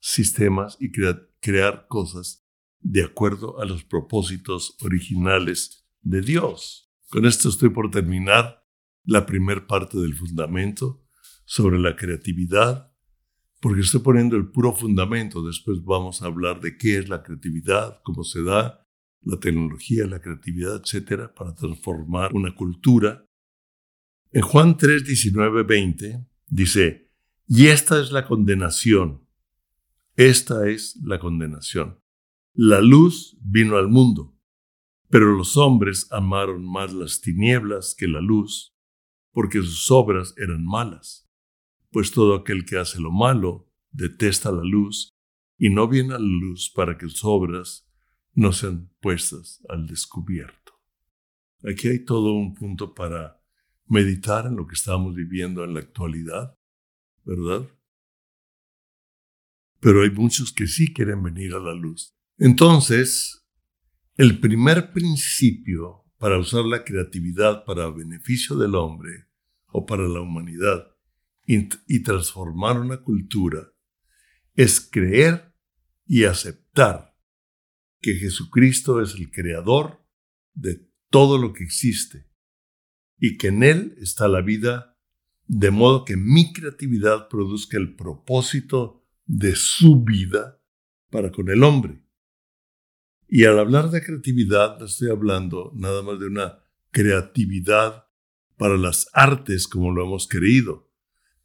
sistemas 0.00 0.76
y 0.80 0.90
crear 0.92 1.86
cosas 1.88 2.46
de 2.80 3.04
acuerdo 3.04 3.60
a 3.60 3.64
los 3.64 3.84
propósitos 3.84 4.76
originales 4.80 5.86
de 6.02 6.20
Dios. 6.20 6.92
Con 7.08 7.26
esto 7.26 7.48
estoy 7.48 7.70
por 7.70 7.90
terminar 7.90 8.64
la 9.04 9.26
primera 9.26 9.66
parte 9.66 9.98
del 9.98 10.14
fundamento 10.14 11.04
sobre 11.44 11.78
la 11.78 11.96
creatividad, 11.96 12.87
porque 13.60 13.80
estoy 13.80 14.00
poniendo 14.00 14.36
el 14.36 14.48
puro 14.50 14.74
fundamento. 14.74 15.44
Después 15.44 15.82
vamos 15.84 16.22
a 16.22 16.26
hablar 16.26 16.60
de 16.60 16.76
qué 16.76 16.98
es 16.98 17.08
la 17.08 17.22
creatividad, 17.22 18.00
cómo 18.04 18.24
se 18.24 18.42
da, 18.42 18.86
la 19.22 19.38
tecnología, 19.38 20.06
la 20.06 20.20
creatividad, 20.20 20.80
etcétera, 20.82 21.34
para 21.34 21.54
transformar 21.54 22.32
una 22.34 22.54
cultura. 22.54 23.26
En 24.32 24.42
Juan 24.42 24.76
3, 24.76 25.04
19, 25.04 25.64
20 25.64 26.26
dice: 26.46 27.10
Y 27.46 27.66
esta 27.66 28.00
es 28.00 28.12
la 28.12 28.26
condenación. 28.26 29.26
Esta 30.14 30.68
es 30.68 30.96
la 31.02 31.18
condenación. 31.18 32.00
La 32.54 32.80
luz 32.80 33.36
vino 33.40 33.76
al 33.76 33.88
mundo, 33.88 34.36
pero 35.08 35.36
los 35.36 35.56
hombres 35.56 36.08
amaron 36.10 36.68
más 36.68 36.92
las 36.92 37.20
tinieblas 37.20 37.94
que 37.96 38.08
la 38.08 38.20
luz, 38.20 38.74
porque 39.32 39.58
sus 39.58 39.90
obras 39.90 40.34
eran 40.36 40.64
malas. 40.64 41.27
Pues 41.90 42.12
todo 42.12 42.34
aquel 42.34 42.64
que 42.64 42.78
hace 42.78 43.00
lo 43.00 43.10
malo 43.10 43.70
detesta 43.90 44.52
la 44.52 44.62
luz 44.62 45.16
y 45.56 45.70
no 45.70 45.88
viene 45.88 46.14
a 46.14 46.18
la 46.18 46.24
luz 46.24 46.70
para 46.74 46.96
que 46.96 47.08
sus 47.08 47.24
obras 47.24 47.88
no 48.34 48.52
sean 48.52 48.90
puestas 49.00 49.64
al 49.68 49.86
descubierto. 49.86 50.72
Aquí 51.64 51.88
hay 51.88 52.04
todo 52.04 52.34
un 52.34 52.54
punto 52.54 52.94
para 52.94 53.42
meditar 53.86 54.46
en 54.46 54.56
lo 54.56 54.66
que 54.66 54.74
estamos 54.74 55.14
viviendo 55.14 55.64
en 55.64 55.74
la 55.74 55.80
actualidad, 55.80 56.56
¿verdad? 57.24 57.66
Pero 59.80 60.02
hay 60.02 60.10
muchos 60.10 60.52
que 60.52 60.66
sí 60.66 60.92
quieren 60.92 61.22
venir 61.22 61.54
a 61.54 61.58
la 61.58 61.74
luz. 61.74 62.14
Entonces, 62.36 63.46
el 64.16 64.38
primer 64.38 64.92
principio 64.92 66.04
para 66.18 66.38
usar 66.38 66.64
la 66.64 66.84
creatividad 66.84 67.64
para 67.64 67.90
beneficio 67.90 68.56
del 68.56 68.74
hombre 68.74 69.26
o 69.68 69.86
para 69.86 70.06
la 70.08 70.20
humanidad 70.20 70.97
y, 71.48 72.02
transformar 72.02 72.78
una 72.78 72.98
cultura 72.98 73.72
es 74.54 74.80
creer 74.80 75.54
y 76.06 76.24
aceptar 76.24 77.16
que 78.00 78.14
Jesucristo 78.14 79.00
es 79.00 79.14
el 79.14 79.30
creador 79.30 80.04
de 80.52 80.86
todo 81.08 81.38
lo 81.38 81.54
que 81.54 81.64
existe 81.64 82.28
y 83.18 83.38
que 83.38 83.48
en 83.48 83.62
Él 83.62 83.94
está 83.98 84.28
la 84.28 84.42
vida, 84.42 84.98
de 85.46 85.70
modo 85.70 86.04
que 86.04 86.16
mi 86.16 86.52
creatividad 86.52 87.28
produzca 87.28 87.78
el 87.78 87.96
propósito 87.96 89.06
de 89.24 89.56
su 89.56 90.04
vida 90.04 90.60
para 91.10 91.32
con 91.32 91.48
el 91.48 91.64
hombre. 91.64 92.02
Y 93.26 93.44
al 93.44 93.58
hablar 93.58 93.90
de 93.90 94.04
creatividad, 94.04 94.82
estoy 94.82 95.10
hablando 95.10 95.72
nada 95.74 96.02
más 96.02 96.20
de 96.20 96.26
una 96.26 96.58
creatividad 96.90 98.06
para 98.58 98.76
las 98.76 99.08
artes 99.14 99.66
como 99.66 99.92
lo 99.92 100.04
hemos 100.04 100.28
creído. 100.28 100.87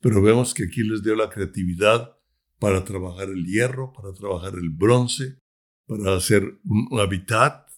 Pero 0.04 0.22
vemos 0.22 0.54
que 0.54 0.66
aquí 0.66 0.84
les 0.84 1.02
dio 1.02 1.16
la 1.16 1.30
creatividad 1.30 2.18
para 2.60 2.84
trabajar 2.84 3.30
el 3.30 3.46
hierro, 3.46 3.94
para 3.94 4.12
trabajar 4.14 4.56
el 4.56 4.70
bronce, 4.70 5.40
para 5.88 6.14
hacer 6.14 6.60
un 6.66 6.90
hábitat. 7.00 7.70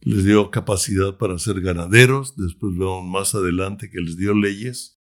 Les 0.00 0.24
dio 0.24 0.50
capacidad 0.50 1.16
para 1.16 1.38
ser 1.38 1.60
ganaderos. 1.60 2.34
Después 2.36 2.76
vemos 2.76 3.04
más 3.04 3.36
adelante 3.36 3.88
que 3.88 4.00
les 4.00 4.16
dio 4.16 4.34
leyes. 4.34 5.00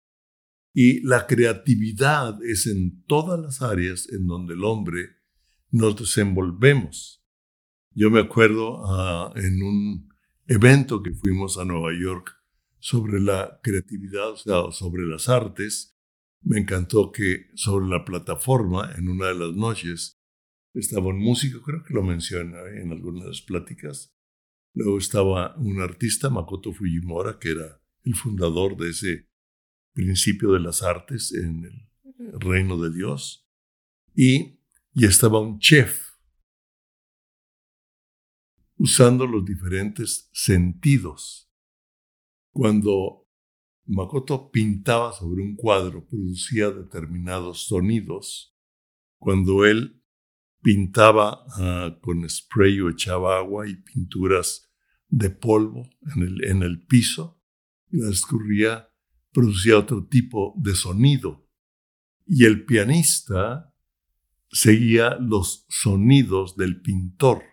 Y 0.74 1.00
la 1.08 1.26
creatividad 1.26 2.38
es 2.44 2.68
en 2.68 3.02
todas 3.06 3.40
las 3.40 3.62
áreas 3.62 4.10
en 4.12 4.28
donde 4.28 4.54
el 4.56 4.66
hombre 4.66 5.08
nos 5.70 5.96
desenvolvemos. 5.96 7.24
Yo 7.92 8.12
me 8.12 8.20
acuerdo 8.20 8.84
ah, 8.88 9.32
en 9.38 9.64
un 9.64 10.14
evento 10.48 11.02
que 11.02 11.14
fuimos 11.14 11.58
a 11.58 11.64
Nueva 11.64 11.92
York 11.98 12.36
sobre 12.80 13.22
la 13.22 13.62
creatividad, 13.64 14.32
o 14.32 14.38
sea, 14.38 14.72
sobre 14.74 15.06
las 15.06 15.30
artes. 15.30 15.92
Me 16.44 16.60
encantó 16.60 17.12
que 17.12 17.52
sobre 17.54 17.88
la 17.88 18.04
plataforma, 18.04 18.94
en 18.98 19.10
una 19.10 19.28
de 19.28 19.36
las 19.36 19.56
noches, 19.56 20.20
estaba 20.74 21.08
un 21.08 21.20
músico, 21.20 21.62
creo 21.62 21.84
que 21.84 21.94
lo 21.94 22.02
menciona 22.02 22.60
en 22.76 22.92
algunas 22.92 23.24
de 23.24 23.30
las 23.30 23.42
pláticas. 23.42 24.16
Luego 24.74 24.98
estaba 24.98 25.56
un 25.58 25.82
artista, 25.82 26.30
Makoto 26.30 26.74
Fujimura, 26.74 27.38
que 27.40 27.52
era 27.52 27.82
el 28.04 28.16
fundador 28.16 28.78
de 28.78 28.90
ese 28.90 29.30
principio 29.94 30.54
de 30.54 30.62
las 30.62 30.82
artes 30.82 31.34
en 31.34 31.66
el 31.66 32.40
reino 32.40 32.78
de 32.82 32.92
Dios. 32.92 33.48
Y, 34.16 34.60
y 34.94 35.06
estaba 35.06 35.40
un 35.40 35.60
chef 35.60 36.12
usando 38.78 39.28
los 39.28 39.46
diferentes 39.46 40.30
sentidos. 40.34 41.52
Cuando 42.52 43.21
Makoto 43.92 44.52
pintaba 44.52 45.12
sobre 45.12 45.42
un 45.42 45.56
cuadro, 45.56 46.06
producía 46.08 46.72
determinados 46.72 47.68
sonidos. 47.68 48.56
Cuando 49.18 49.66
él 49.66 50.02
pintaba 50.62 51.44
ah, 51.58 51.98
con 52.02 52.28
spray 52.30 52.80
o 52.80 52.90
echaba 52.90 53.38
agua 53.38 53.68
y 53.68 53.76
pinturas 53.76 54.72
de 55.10 55.30
polvo 55.30 55.90
en 56.16 56.24
el, 56.24 56.44
en 56.46 56.64
el 56.64 56.86
piso, 56.86 57.42
y 57.90 57.98
la 57.98 58.10
escurría, 58.10 58.90
producía 59.34 59.78
otro 59.78 60.08
tipo 60.08 60.54
de 60.58 60.74
sonido. 60.74 61.46
Y 62.26 62.46
el 62.46 62.64
pianista 62.64 63.76
seguía 64.50 65.18
los 65.20 65.66
sonidos 65.68 66.56
del 66.56 66.82
pintor 66.82 67.44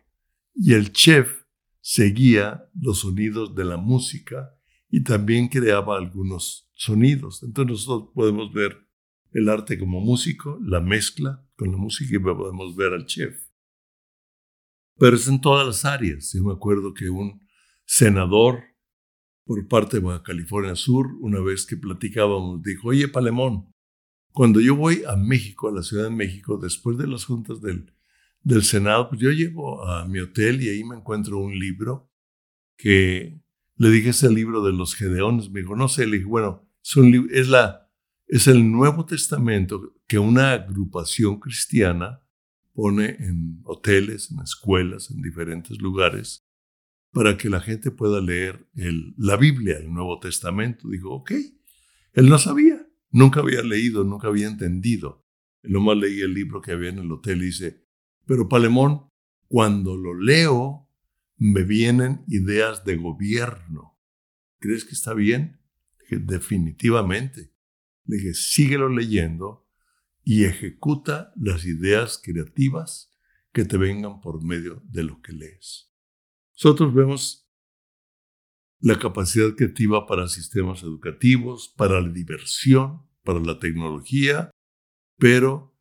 y 0.54 0.74
el 0.74 0.92
chef 0.92 1.44
seguía 1.80 2.68
los 2.74 3.00
sonidos 3.00 3.54
de 3.56 3.64
la 3.64 3.76
música 3.76 4.57
y 4.90 5.02
también 5.02 5.48
creaba 5.48 5.96
algunos 5.96 6.68
sonidos. 6.74 7.42
Entonces 7.42 7.72
nosotros 7.72 8.10
podemos 8.14 8.52
ver 8.52 8.88
el 9.32 9.48
arte 9.48 9.78
como 9.78 10.00
músico, 10.00 10.58
la 10.62 10.80
mezcla 10.80 11.44
con 11.56 11.70
la 11.70 11.78
música 11.78 12.16
y 12.16 12.18
podemos 12.18 12.74
ver 12.76 12.92
al 12.92 13.06
chef. 13.06 13.48
Pero 14.96 15.16
es 15.16 15.28
en 15.28 15.40
todas 15.40 15.66
las 15.66 15.84
áreas. 15.84 16.32
Yo 16.32 16.42
me 16.42 16.52
acuerdo 16.52 16.94
que 16.94 17.10
un 17.10 17.46
senador 17.84 18.62
por 19.44 19.66
parte 19.66 19.96
de 19.96 20.02
Baja 20.02 20.22
California 20.22 20.76
Sur, 20.76 21.06
una 21.20 21.40
vez 21.40 21.64
que 21.64 21.76
platicábamos, 21.76 22.62
dijo, 22.62 22.88
oye, 22.88 23.08
Palemón, 23.08 23.72
cuando 24.30 24.60
yo 24.60 24.76
voy 24.76 25.02
a 25.08 25.16
México, 25.16 25.68
a 25.68 25.72
la 25.72 25.82
Ciudad 25.82 26.04
de 26.04 26.14
México, 26.14 26.58
después 26.58 26.98
de 26.98 27.06
las 27.06 27.24
juntas 27.24 27.62
del, 27.62 27.94
del 28.42 28.62
Senado, 28.62 29.08
pues 29.08 29.20
yo 29.20 29.30
llego 29.30 29.86
a 29.86 30.06
mi 30.06 30.20
hotel 30.20 30.62
y 30.62 30.68
ahí 30.68 30.84
me 30.84 30.96
encuentro 30.96 31.38
un 31.38 31.58
libro 31.58 32.10
que 32.76 33.40
le 33.78 33.90
dije, 33.90 34.10
es 34.10 34.22
el 34.24 34.34
libro 34.34 34.62
de 34.64 34.72
los 34.72 34.94
Gedeones. 34.94 35.50
Me 35.50 35.60
dijo, 35.60 35.76
no 35.76 35.88
sé, 35.88 36.06
le 36.06 36.18
dije, 36.18 36.28
bueno, 36.28 36.68
es, 37.30 37.48
la, 37.48 37.88
es 38.26 38.48
el 38.48 38.70
Nuevo 38.70 39.06
Testamento 39.06 39.94
que 40.06 40.18
una 40.18 40.52
agrupación 40.52 41.38
cristiana 41.38 42.22
pone 42.74 43.16
en 43.20 43.60
hoteles, 43.64 44.30
en 44.32 44.40
escuelas, 44.40 45.10
en 45.10 45.22
diferentes 45.22 45.80
lugares, 45.80 46.44
para 47.12 47.36
que 47.36 47.48
la 47.48 47.60
gente 47.60 47.90
pueda 47.90 48.20
leer 48.20 48.68
el, 48.74 49.14
la 49.16 49.36
Biblia, 49.36 49.78
el 49.78 49.92
Nuevo 49.92 50.18
Testamento. 50.18 50.88
Dijo, 50.88 51.10
ok, 51.10 51.32
él 52.12 52.28
no 52.28 52.38
sabía, 52.38 52.84
nunca 53.10 53.40
había 53.40 53.62
leído, 53.62 54.02
nunca 54.02 54.26
había 54.26 54.48
entendido. 54.48 55.24
Él 55.62 55.72
nomás 55.72 55.96
leí 55.98 56.20
el 56.20 56.34
libro 56.34 56.60
que 56.60 56.72
había 56.72 56.90
en 56.90 56.98
el 56.98 57.12
hotel 57.12 57.42
y 57.42 57.46
dice, 57.46 57.86
pero 58.26 58.48
Palemón, 58.48 59.08
cuando 59.46 59.96
lo 59.96 60.14
leo, 60.14 60.87
me 61.38 61.62
vienen 61.62 62.24
ideas 62.26 62.84
de 62.84 62.96
gobierno. 62.96 63.98
¿Crees 64.58 64.84
que 64.84 64.92
está 64.92 65.14
bien? 65.14 65.60
Definitivamente. 66.10 67.54
Le 68.04 68.16
dije, 68.16 68.34
síguelo 68.34 68.88
leyendo 68.88 69.68
y 70.24 70.44
ejecuta 70.44 71.32
las 71.36 71.64
ideas 71.64 72.20
creativas 72.22 73.16
que 73.52 73.64
te 73.64 73.76
vengan 73.76 74.20
por 74.20 74.44
medio 74.44 74.82
de 74.84 75.04
lo 75.04 75.22
que 75.22 75.32
lees. 75.32 75.92
Nosotros 76.54 76.92
vemos 76.92 77.48
la 78.80 78.98
capacidad 78.98 79.54
creativa 79.54 80.06
para 80.06 80.28
sistemas 80.28 80.82
educativos, 80.82 81.72
para 81.76 82.00
la 82.00 82.08
diversión, 82.08 83.06
para 83.22 83.40
la 83.40 83.58
tecnología, 83.58 84.50
pero 85.18 85.76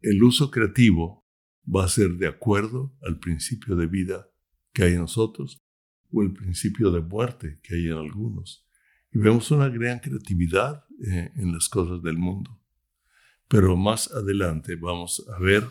el 0.00 0.22
uso 0.22 0.50
creativo 0.50 1.21
va 1.64 1.84
a 1.84 1.88
ser 1.88 2.12
de 2.16 2.28
acuerdo 2.28 2.94
al 3.02 3.18
principio 3.18 3.76
de 3.76 3.86
vida 3.86 4.28
que 4.72 4.84
hay 4.84 4.92
en 4.94 5.00
nosotros 5.00 5.62
o 6.10 6.22
el 6.22 6.32
principio 6.32 6.90
de 6.90 7.00
muerte 7.00 7.60
que 7.62 7.74
hay 7.74 7.86
en 7.86 7.98
algunos. 7.98 8.66
Y 9.12 9.18
vemos 9.18 9.50
una 9.50 9.68
gran 9.68 9.98
creatividad 9.98 10.84
eh, 11.06 11.32
en 11.36 11.52
las 11.52 11.68
cosas 11.68 12.02
del 12.02 12.18
mundo. 12.18 12.58
Pero 13.48 13.76
más 13.76 14.10
adelante 14.10 14.76
vamos 14.76 15.26
a 15.34 15.38
ver 15.38 15.68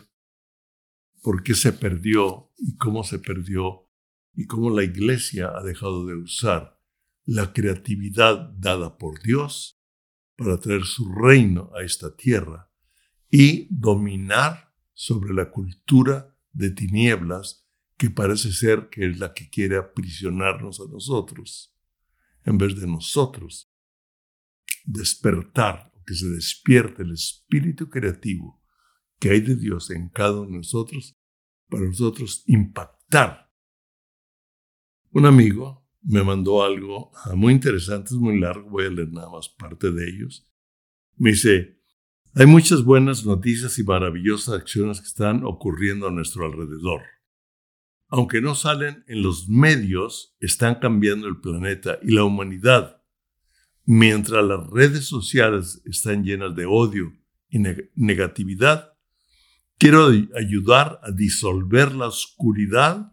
por 1.22 1.42
qué 1.42 1.54
se 1.54 1.72
perdió 1.72 2.52
y 2.56 2.76
cómo 2.76 3.04
se 3.04 3.18
perdió 3.18 3.88
y 4.34 4.46
cómo 4.46 4.70
la 4.70 4.84
iglesia 4.84 5.52
ha 5.54 5.62
dejado 5.62 6.06
de 6.06 6.14
usar 6.14 6.80
la 7.24 7.52
creatividad 7.52 8.50
dada 8.56 8.98
por 8.98 9.22
Dios 9.22 9.80
para 10.36 10.58
traer 10.58 10.84
su 10.84 11.12
reino 11.12 11.70
a 11.76 11.82
esta 11.82 12.16
tierra 12.16 12.70
y 13.30 13.68
dominar 13.70 14.71
sobre 15.02 15.34
la 15.34 15.50
cultura 15.50 16.32
de 16.52 16.70
tinieblas 16.70 17.66
que 17.96 18.08
parece 18.08 18.52
ser 18.52 18.88
que 18.88 19.04
es 19.10 19.18
la 19.18 19.34
que 19.34 19.50
quiere 19.50 19.76
aprisionarnos 19.76 20.78
a 20.78 20.84
nosotros, 20.88 21.76
en 22.44 22.56
vez 22.56 22.80
de 22.80 22.86
nosotros 22.86 23.74
despertar, 24.84 25.92
que 26.06 26.14
se 26.14 26.28
despierte 26.28 27.02
el 27.02 27.14
espíritu 27.14 27.88
creativo 27.88 28.62
que 29.18 29.30
hay 29.30 29.40
de 29.40 29.56
Dios 29.56 29.90
en 29.90 30.08
cada 30.08 30.40
uno 30.40 30.52
de 30.52 30.56
nosotros 30.58 31.18
para 31.68 31.84
nosotros 31.84 32.44
impactar. 32.46 33.52
Un 35.10 35.26
amigo 35.26 35.84
me 36.02 36.22
mandó 36.22 36.62
algo 36.62 37.10
ah, 37.24 37.34
muy 37.34 37.52
interesante, 37.54 38.10
es 38.14 38.20
muy 38.20 38.38
largo, 38.38 38.70
voy 38.70 38.86
a 38.86 38.90
leer 38.90 39.10
nada 39.10 39.30
más 39.30 39.48
parte 39.48 39.90
de 39.90 40.08
ellos. 40.08 40.48
Me 41.16 41.30
dice, 41.30 41.81
hay 42.34 42.46
muchas 42.46 42.84
buenas 42.84 43.24
noticias 43.24 43.78
y 43.78 43.84
maravillosas 43.84 44.54
acciones 44.54 45.00
que 45.00 45.06
están 45.06 45.44
ocurriendo 45.44 46.08
a 46.08 46.10
nuestro 46.10 46.46
alrededor. 46.46 47.02
Aunque 48.08 48.40
no 48.40 48.54
salen 48.54 49.04
en 49.06 49.22
los 49.22 49.48
medios, 49.48 50.36
están 50.40 50.76
cambiando 50.76 51.28
el 51.28 51.40
planeta 51.40 51.98
y 52.02 52.12
la 52.12 52.24
humanidad. 52.24 53.02
Mientras 53.84 54.44
las 54.44 54.66
redes 54.68 55.06
sociales 55.06 55.82
están 55.84 56.24
llenas 56.24 56.54
de 56.54 56.66
odio 56.66 57.12
y 57.48 57.58
negatividad, 57.94 58.92
Quiero 59.82 60.12
ayudar 60.36 61.00
a 61.02 61.10
disolver 61.10 61.92
la 61.92 62.06
oscuridad 62.06 63.12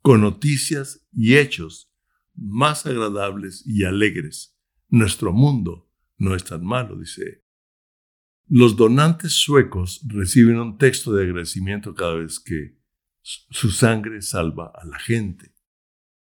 con 0.00 0.22
noticias 0.22 1.06
y 1.12 1.36
hechos 1.36 1.92
más 2.34 2.86
agradables 2.86 3.62
y 3.66 3.84
alegres. 3.84 4.56
Nuestro 4.88 5.34
mundo 5.34 5.90
no 6.16 6.34
es 6.34 6.44
tan 6.44 6.64
malo, 6.64 6.96
dice. 6.96 7.44
Los 8.48 8.76
donantes 8.76 9.32
suecos 9.32 10.00
reciben 10.06 10.58
un 10.58 10.78
texto 10.78 11.12
de 11.12 11.24
agradecimiento 11.24 11.94
cada 11.94 12.14
vez 12.14 12.38
que 12.38 12.78
su 13.22 13.70
sangre 13.70 14.22
salva 14.22 14.70
a 14.72 14.86
la 14.86 15.00
gente. 15.00 15.52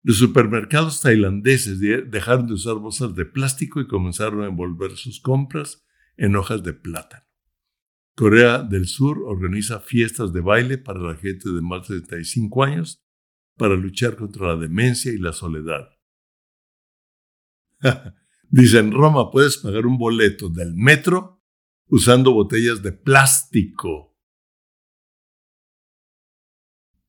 Los 0.02 0.16
supermercados 0.16 1.02
tailandeses 1.02 1.78
dejaron 1.78 2.46
de 2.46 2.54
usar 2.54 2.76
bolsas 2.76 3.14
de 3.14 3.26
plástico 3.26 3.80
y 3.80 3.86
comenzaron 3.86 4.44
a 4.44 4.46
envolver 4.46 4.96
sus 4.96 5.20
compras 5.20 5.84
en 6.16 6.36
hojas 6.36 6.62
de 6.62 6.72
plátano. 6.72 7.26
Corea 8.14 8.62
del 8.62 8.86
Sur 8.86 9.18
organiza 9.26 9.80
fiestas 9.80 10.32
de 10.32 10.40
baile 10.40 10.78
para 10.78 11.00
la 11.00 11.16
gente 11.16 11.50
de 11.50 11.60
más 11.60 11.86
de 11.88 12.00
35 12.00 12.64
años 12.64 13.04
para 13.58 13.74
luchar 13.74 14.16
contra 14.16 14.48
la 14.48 14.56
demencia 14.56 15.12
y 15.12 15.18
la 15.18 15.34
soledad. 15.34 15.90
Dice, 18.48 18.78
en 18.78 18.92
Roma 18.92 19.30
puedes 19.30 19.58
pagar 19.58 19.84
un 19.84 19.98
boleto 19.98 20.48
del 20.48 20.74
metro 20.74 21.35
usando 21.88 22.32
botellas 22.32 22.82
de 22.82 22.92
plástico. 22.92 24.16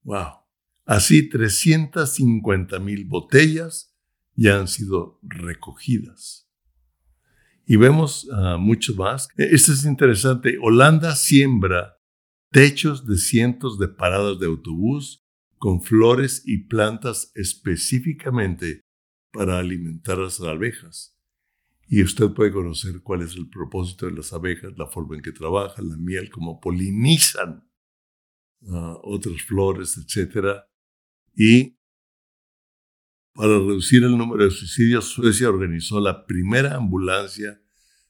¡Wow! 0.04 0.48
Así 0.86 1.28
350 1.28 2.80
mil 2.80 3.06
botellas 3.06 3.94
ya 4.36 4.60
han 4.60 4.68
sido 4.68 5.20
recogidas. 5.22 6.48
Y 7.66 7.76
vemos 7.76 8.26
uh, 8.26 8.58
mucho 8.58 8.96
más. 8.96 9.28
E, 9.38 9.54
esto 9.54 9.74
es 9.74 9.84
interesante. 9.84 10.58
Holanda 10.62 11.16
siembra 11.16 11.98
techos 12.52 13.06
de 13.06 13.18
cientos 13.18 13.78
de 13.78 13.90
paradas 13.90 14.40
de 14.40 14.46
autobús 14.46 15.26
con 15.58 15.82
flores 15.82 16.44
y 16.46 16.66
plantas 16.66 17.32
específicamente 17.36 18.82
para 19.34 19.60
alimentar 19.60 20.20
a 20.20 20.24
las 20.24 20.40
abejas. 20.40 21.17
Y 21.88 22.04
usted 22.04 22.32
puede 22.32 22.52
conocer 22.52 23.02
cuál 23.02 23.22
es 23.22 23.36
el 23.36 23.50
propósito 23.50 24.08
de 24.08 24.12
las 24.12 24.34
abejas, 24.34 24.74
la 24.78 24.88
forma 24.88 25.16
en 25.16 25.22
que 25.22 25.32
trabajan, 25.32 25.88
la 25.88 25.98
miel, 25.98 26.30
cómo 26.30 26.60
polinizan 26.60 27.66
uh, 28.62 28.98
otras 29.04 29.42
flores, 29.44 29.98
etc. 29.98 30.64
Y 31.34 31.78
para 33.34 33.50
reducir 33.50 34.04
el 34.04 34.18
número 34.18 34.44
de 34.44 34.52
suicidios, 34.52 35.06
Suecia 35.06 35.48
organizó 35.48 36.02
la 36.02 36.26
primera 36.26 36.76
ambulancia 36.76 37.62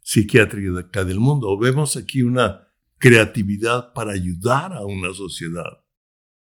psiquiátrica 0.02 1.04
del 1.04 1.20
mundo. 1.20 1.58
Vemos 1.60 1.98
aquí 1.98 2.24
una 2.24 2.68
creatividad 2.98 3.94
para 3.94 4.14
ayudar 4.14 4.74
a 4.74 4.86
una 4.86 5.14
sociedad. 5.14 5.84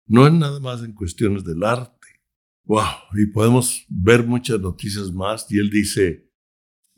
No 0.07 0.25
es 0.25 0.33
nada 0.33 0.59
más 0.59 0.81
en 0.81 0.93
cuestiones 0.93 1.43
del 1.43 1.63
arte. 1.63 2.07
Wow, 2.63 2.85
y 3.17 3.27
podemos 3.27 3.85
ver 3.89 4.25
muchas 4.25 4.59
noticias 4.59 5.11
más. 5.11 5.45
Y 5.51 5.59
él 5.59 5.69
dice, 5.69 6.28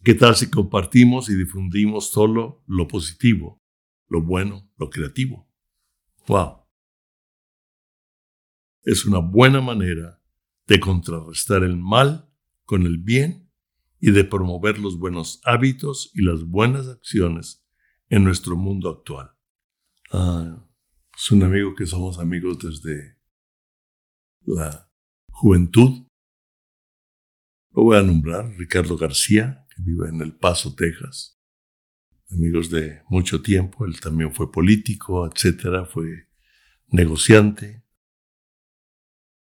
¿qué 0.03 0.13
tal 0.13 0.35
si 0.35 0.49
compartimos 0.49 1.29
y 1.29 1.35
difundimos 1.35 2.09
solo 2.11 2.63
lo 2.67 2.87
positivo, 2.87 3.61
lo 4.07 4.21
bueno, 4.21 4.69
lo 4.77 4.89
creativo? 4.89 5.47
Wow. 6.27 6.61
es 8.83 9.05
una 9.05 9.19
buena 9.19 9.61
manera 9.61 10.21
de 10.67 10.79
contrarrestar 10.79 11.63
el 11.63 11.77
mal 11.77 12.29
con 12.65 12.85
el 12.85 12.97
bien 12.97 13.51
y 13.99 14.11
de 14.11 14.23
promover 14.23 14.79
los 14.79 14.97
buenos 14.97 15.41
hábitos 15.43 16.11
y 16.13 16.23
las 16.23 16.43
buenas 16.43 16.87
acciones 16.87 17.63
en 18.09 18.23
nuestro 18.23 18.55
mundo 18.55 18.89
actual. 18.89 19.31
Ah, 20.11 20.67
es 21.15 21.31
un 21.31 21.43
amigo 21.43 21.75
que 21.75 21.85
somos 21.85 22.17
amigos 22.19 22.57
desde 22.59 23.17
la 24.41 24.89
juventud. 25.29 26.07
Lo 27.71 27.83
voy 27.83 27.97
a 27.97 28.01
nombrar, 28.01 28.49
Ricardo 28.57 28.97
García, 28.97 29.67
que 29.75 29.81
vive 29.81 30.09
en 30.09 30.21
El 30.21 30.35
Paso, 30.35 30.75
Texas. 30.75 31.39
Amigos 32.31 32.69
de 32.69 33.01
mucho 33.09 33.41
tiempo, 33.41 33.85
él 33.85 33.99
también 33.99 34.33
fue 34.33 34.51
político, 34.51 35.29
etcétera, 35.29 35.85
fue 35.85 36.27
negociante. 36.87 37.83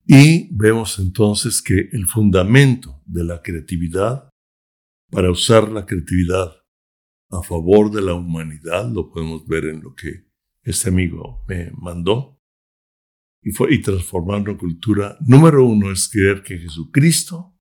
Y 0.07 0.49
vemos 0.55 0.99
entonces 0.99 1.63
que 1.63 1.89
el 1.93 2.07
fundamento 2.07 3.03
de 3.07 3.25
la 3.25 3.41
creatividad, 3.41 4.29
para 5.11 5.31
usar 5.31 5.71
la 5.71 5.87
creatividad 5.87 6.53
a 7.31 7.43
favor 7.43 7.91
de 7.91 8.03
la 8.03 8.15
humanidad, 8.15 8.91
lo 8.91 9.11
podemos 9.11 9.47
ver 9.47 9.67
en 9.67 9.83
lo 9.83 9.95
que 9.95 10.27
este 10.63 10.89
amigo 10.89 11.45
me 11.47 11.71
mandó, 11.77 12.41
y, 13.43 13.51
fue, 13.51 13.75
y 13.75 13.83
cultura. 14.57 15.17
Número 15.21 15.65
uno 15.65 15.91
es 15.91 16.09
creer 16.09 16.43
que 16.43 16.59
Jesucristo 16.59 17.52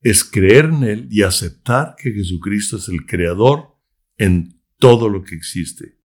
es 0.00 0.24
creer 0.24 0.66
en 0.66 0.84
Él 0.84 1.08
y 1.10 1.22
aceptar 1.22 1.94
que 1.96 2.12
Jesucristo 2.12 2.76
es 2.76 2.88
el 2.88 3.06
creador 3.06 3.76
en 4.16 4.60
todo 4.78 5.08
lo 5.08 5.22
que 5.22 5.34
existe 5.34 5.98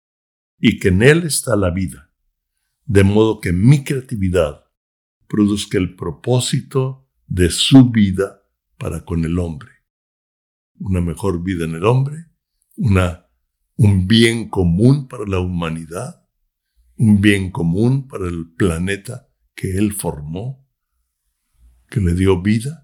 y 0.59 0.79
que 0.79 0.89
en 0.89 1.03
Él 1.03 1.25
está 1.25 1.57
la 1.57 1.71
vida, 1.71 2.13
de 2.85 3.05
modo 3.05 3.41
que 3.41 3.53
mi 3.53 3.85
creatividad 3.85 4.65
produzca 5.29 5.79
el 5.79 5.95
propósito 5.95 7.09
de 7.27 7.51
su 7.51 7.91
vida 7.91 8.43
para 8.79 9.05
con 9.05 9.25
el 9.25 9.39
hombre. 9.39 9.71
Una 10.79 11.01
mejor 11.01 11.43
vida 11.43 11.65
en 11.65 11.75
el 11.75 11.85
hombre, 11.85 12.27
una, 12.77 13.27
un 13.77 14.07
bien 14.07 14.49
común 14.49 15.07
para 15.07 15.25
la 15.27 15.39
humanidad 15.39 16.25
un 16.97 17.21
bien 17.21 17.51
común 17.51 18.07
para 18.07 18.29
el 18.29 18.53
planeta 18.55 19.29
que 19.55 19.77
Él 19.79 19.93
formó, 19.93 20.67
que 21.89 22.01
le 22.01 22.15
dio 22.15 22.41
vida. 22.41 22.84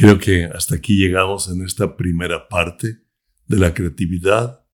Creo 0.00 0.18
que 0.18 0.46
hasta 0.46 0.76
aquí 0.76 0.96
llegamos 0.96 1.50
en 1.50 1.62
esta 1.62 1.94
primera 1.94 2.48
parte 2.48 3.02
de 3.46 3.58
la 3.58 3.74
creatividad 3.74 4.64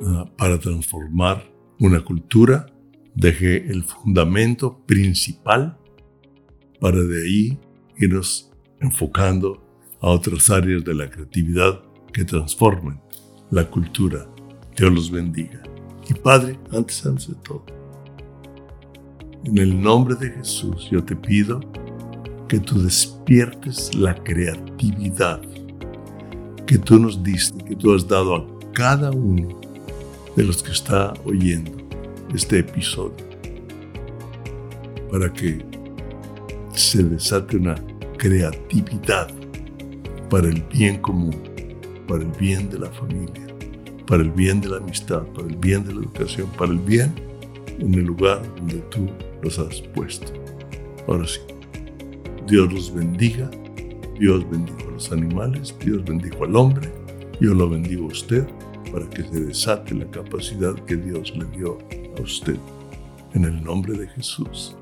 ah, 0.00 0.30
para 0.36 0.58
transformar 0.58 1.50
una 1.80 2.04
cultura. 2.04 2.66
Dejé 3.14 3.70
el 3.70 3.84
fundamento 3.84 4.84
principal 4.84 5.78
para 6.78 6.98
de 6.98 7.22
ahí 7.22 7.58
irnos 7.96 8.52
enfocando 8.80 9.66
a 10.02 10.08
otras 10.10 10.50
áreas 10.50 10.84
de 10.84 10.92
la 10.92 11.08
creatividad 11.08 11.80
que 12.12 12.26
transformen 12.26 13.00
la 13.50 13.64
cultura. 13.70 14.28
Dios 14.76 14.92
los 14.92 15.10
bendiga. 15.10 15.62
Y 16.06 16.12
Padre, 16.12 16.58
antes, 16.70 17.06
antes 17.06 17.28
de 17.28 17.34
todo, 17.36 17.64
en 19.44 19.56
el 19.56 19.80
nombre 19.80 20.16
de 20.16 20.32
Jesús 20.32 20.86
yo 20.90 21.02
te 21.02 21.16
pido 21.16 21.60
que 22.48 22.58
tú 22.58 22.82
despiertes 22.82 23.94
la 23.94 24.14
creatividad 24.14 25.40
que 26.66 26.78
tú 26.78 26.98
nos 26.98 27.22
diste, 27.22 27.64
que 27.64 27.76
tú 27.76 27.94
has 27.94 28.06
dado 28.06 28.36
a 28.36 28.46
cada 28.72 29.10
uno 29.10 29.60
de 30.36 30.44
los 30.44 30.62
que 30.62 30.72
está 30.72 31.14
oyendo 31.24 31.72
este 32.34 32.58
episodio, 32.58 33.16
para 35.10 35.32
que 35.32 35.64
se 36.74 37.02
desate 37.02 37.56
una 37.56 37.74
creatividad 38.18 39.28
para 40.28 40.48
el 40.48 40.62
bien 40.72 41.00
común, 41.00 41.36
para 42.06 42.22
el 42.22 42.32
bien 42.32 42.68
de 42.68 42.78
la 42.78 42.90
familia 42.90 43.48
para 44.08 44.22
el 44.22 44.30
bien 44.30 44.60
de 44.62 44.68
la 44.68 44.78
amistad, 44.78 45.22
para 45.34 45.46
el 45.46 45.56
bien 45.56 45.84
de 45.84 45.92
la 45.92 46.00
educación, 46.00 46.48
para 46.56 46.72
el 46.72 46.78
bien 46.78 47.12
en 47.78 47.92
el 47.92 48.04
lugar 48.04 48.42
donde 48.56 48.78
tú 48.90 49.06
los 49.42 49.58
has 49.58 49.82
puesto. 49.94 50.32
Ahora 51.06 51.26
sí, 51.26 51.40
Dios 52.48 52.72
los 52.72 52.94
bendiga, 52.94 53.50
Dios 54.18 54.48
bendijo 54.48 54.88
a 54.88 54.92
los 54.92 55.12
animales, 55.12 55.76
Dios 55.84 56.02
bendijo 56.02 56.44
al 56.44 56.56
hombre, 56.56 56.90
yo 57.42 57.52
lo 57.52 57.68
bendigo 57.68 58.04
a 58.04 58.06
usted 58.06 58.48
para 58.90 59.08
que 59.10 59.22
se 59.22 59.40
desate 59.40 59.94
la 59.94 60.10
capacidad 60.10 60.74
que 60.86 60.96
Dios 60.96 61.36
le 61.36 61.44
dio 61.54 61.76
a 62.16 62.22
usted. 62.22 62.56
En 63.34 63.44
el 63.44 63.62
nombre 63.62 63.98
de 63.98 64.08
Jesús. 64.08 64.77